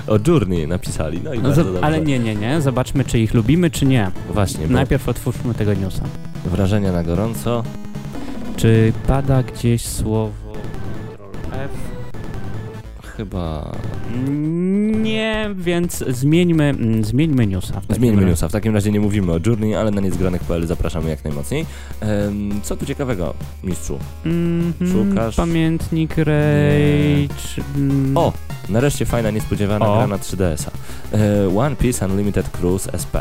[0.13, 2.61] o Journey napisali, no i No, bardzo ale nie, nie, nie.
[2.61, 4.11] Zobaczmy, czy ich lubimy, czy nie.
[4.29, 6.03] Właśnie, bo Najpierw otwórzmy tego newsa.
[6.45, 7.63] wrażenia na gorąco.
[8.55, 10.53] Czy pada gdzieś słowo
[11.51, 11.96] F?
[13.18, 13.72] Chyba...
[15.03, 17.82] Nie, więc zmieńmy, mm, zmieńmy newsa.
[17.89, 18.30] Zmieńmy razie.
[18.30, 18.47] newsa.
[18.47, 21.65] W takim razie nie mówimy o Journey, ale na niezgranych.pl zapraszamy jak najmocniej.
[21.99, 23.99] Em, co tu ciekawego, mistrzu?
[24.26, 25.36] Mhm, Szukasz?
[25.36, 27.63] Pamiętnik Rage.
[27.76, 28.34] mm, O!
[28.70, 29.97] Nareszcie fajna, niespodziewana O.
[29.97, 30.72] gra na 3DS-a.
[31.18, 33.15] E, One Piece Unlimited Cruise SP.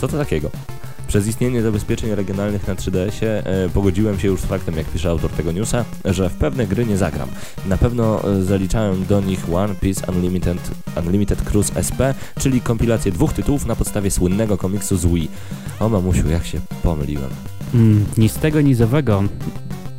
[0.00, 0.50] Co to takiego?
[1.12, 5.30] Przez istnienie zabezpieczeń regionalnych na 3DS-ie e, pogodziłem się już z faktem, jak pisze autor
[5.30, 7.28] tego newsa, że w pewne gry nie zagram.
[7.66, 10.70] Na pewno e, zaliczałem do nich One Piece Unlimited,
[11.04, 12.00] Unlimited Cruise SP,
[12.40, 15.30] czyli kompilację dwóch tytułów na podstawie słynnego komiksu z Wii.
[15.80, 17.30] O mamusiu, jak się pomyliłem.
[17.74, 19.24] Mm, ni z tego, ni z owego.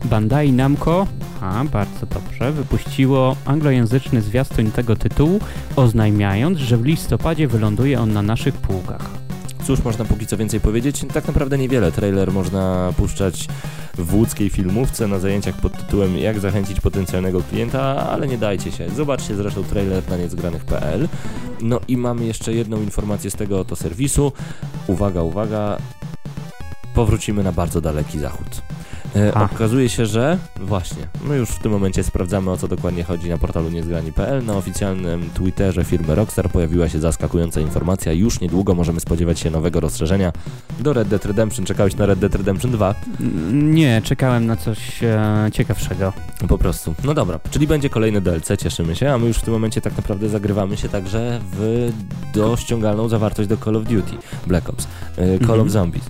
[0.06, 1.08] Bandai Namco,
[1.42, 5.40] a bardzo dobrze, wypuściło anglojęzyczny zwiastun tego tytułu,
[5.76, 9.23] oznajmiając, że w listopadzie wyląduje on na naszych półkach.
[9.68, 11.06] Cóż można póki co więcej powiedzieć?
[11.14, 11.92] Tak naprawdę niewiele.
[11.92, 13.48] Trailer można puszczać
[13.98, 18.90] w łódzkiej filmówce na zajęciach pod tytułem Jak zachęcić potencjalnego klienta, ale nie dajcie się.
[18.90, 21.10] Zobaczcie zresztą trailer na niezgranych.pl.
[21.62, 24.32] No i mamy jeszcze jedną informację z tego oto serwisu.
[24.88, 25.78] Uwaga, uwaga.
[26.96, 28.62] Powrócimy na bardzo daleki zachód.
[29.16, 29.44] E, A.
[29.44, 33.38] okazuje się, że właśnie, my już w tym momencie sprawdzamy o co dokładnie chodzi na
[33.38, 34.46] portalu niezgrani.pl.
[34.46, 38.14] Na oficjalnym Twitterze firmy Rockstar pojawiła się zaskakująca informacja.
[38.14, 40.32] Już niedługo możemy spodziewać się nowego rozszerzenia
[40.80, 41.66] do Red Dead Redemption.
[41.66, 42.96] Czekałeś na Red Dead Redemption 2?
[43.20, 46.14] Mm, Nie, czekałem na coś e, ciekawszego.
[46.48, 46.94] Po prostu.
[47.04, 49.98] No dobra, czyli będzie kolejny DLC, cieszymy się, a my już w tym momencie tak
[49.98, 51.92] naprawdę zagrywamy się także w
[52.34, 54.14] dościągalną zawartość do Call of Duty
[54.48, 55.60] Black Ops, e, Call Mhm.
[55.62, 56.04] of Zombies.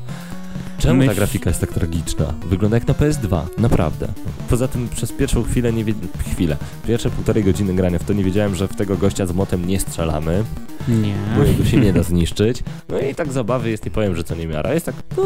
[0.78, 2.34] Czemu ta grafika jest tak tragiczna?
[2.45, 4.07] Wygląda jak na PS2, naprawdę.
[4.49, 5.93] Poza tym przez pierwszą chwilę nie wie...
[6.32, 6.57] chwilę,
[6.88, 9.80] pierwsze półtorej godziny grania w to nie wiedziałem, że w tego gościa z motem nie
[9.80, 10.43] strzelamy,
[10.88, 11.15] Nie.
[11.38, 12.63] bo jego się nie da zniszczyć.
[12.89, 14.74] No i tak zabawy jest, nie powiem, że co nie miara.
[14.74, 14.95] Jest tak...
[15.17, 15.24] No,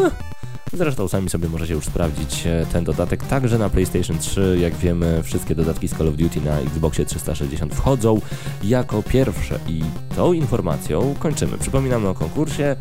[0.73, 4.57] Zresztą sami sobie możecie już sprawdzić e, ten dodatek także na PlayStation 3.
[4.61, 8.21] Jak wiemy, wszystkie dodatki z Call of Duty na Xboxie 360 wchodzą
[8.63, 9.81] jako pierwsze i
[10.15, 11.57] tą informacją kończymy.
[11.57, 12.75] Przypominamy o konkursie,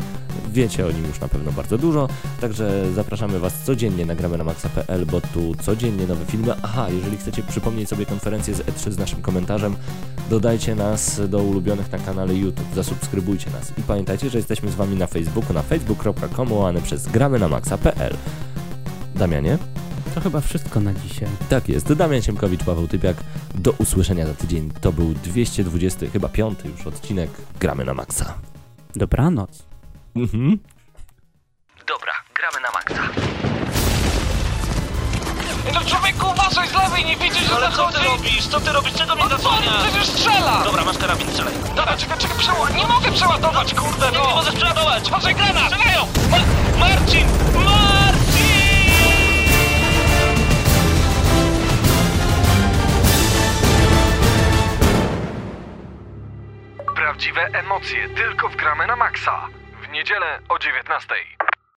[0.53, 2.09] wiecie o nim już na pewno bardzo dużo,
[2.41, 6.55] także zapraszamy Was codziennie na gramy na maxa.pl, bo tu codziennie nowe filmy.
[6.63, 9.77] Aha, jeżeli chcecie przypomnieć sobie konferencję z E3 z naszym komentarzem,
[10.31, 14.97] dodajcie nas do ulubionych na kanale YouTube, zasubskrybujcie nas i pamiętajcie, że jesteśmy z Wami
[14.97, 17.49] na Facebooku, na facebook.com łamane przez gramy na
[19.15, 19.59] Damianie?
[20.15, 21.29] To chyba wszystko na dzisiaj.
[21.49, 23.17] Tak jest, Damian Siemkowicz, Paweł Typiak.
[23.55, 24.71] Do usłyszenia za tydzień.
[24.81, 28.35] To był 220, chyba piąty już odcinek Gramy na Maxa.
[28.95, 29.67] Dobranoc.
[30.17, 30.59] Mhm.
[31.89, 33.03] Dobra, gramy na maksa.
[35.75, 36.27] No człowieku,
[37.05, 38.47] nie widzisz, Ale co ty robisz?
[38.47, 38.93] Co ty robisz?
[38.95, 39.83] Czego mnie No co, zasłaniasz?
[39.89, 40.63] przecież strzela!
[40.65, 41.55] Dobra, masz karabin, strzelaj.
[41.77, 42.77] Dobra, czekaj, czekaj, przeładuj.
[42.77, 44.35] Nie mogę przeładować, kurde, Nie, nie no!
[44.35, 45.11] możesz przeładować!
[45.11, 45.73] Patrzaj, granat!
[45.73, 46.07] Strzelają!
[46.31, 46.39] Ma
[46.79, 47.27] Marcin!
[47.55, 48.57] Marcin!
[56.95, 59.49] Prawdziwe emocje tylko w gramy na maksa.
[59.89, 61.15] W niedzielę o 19.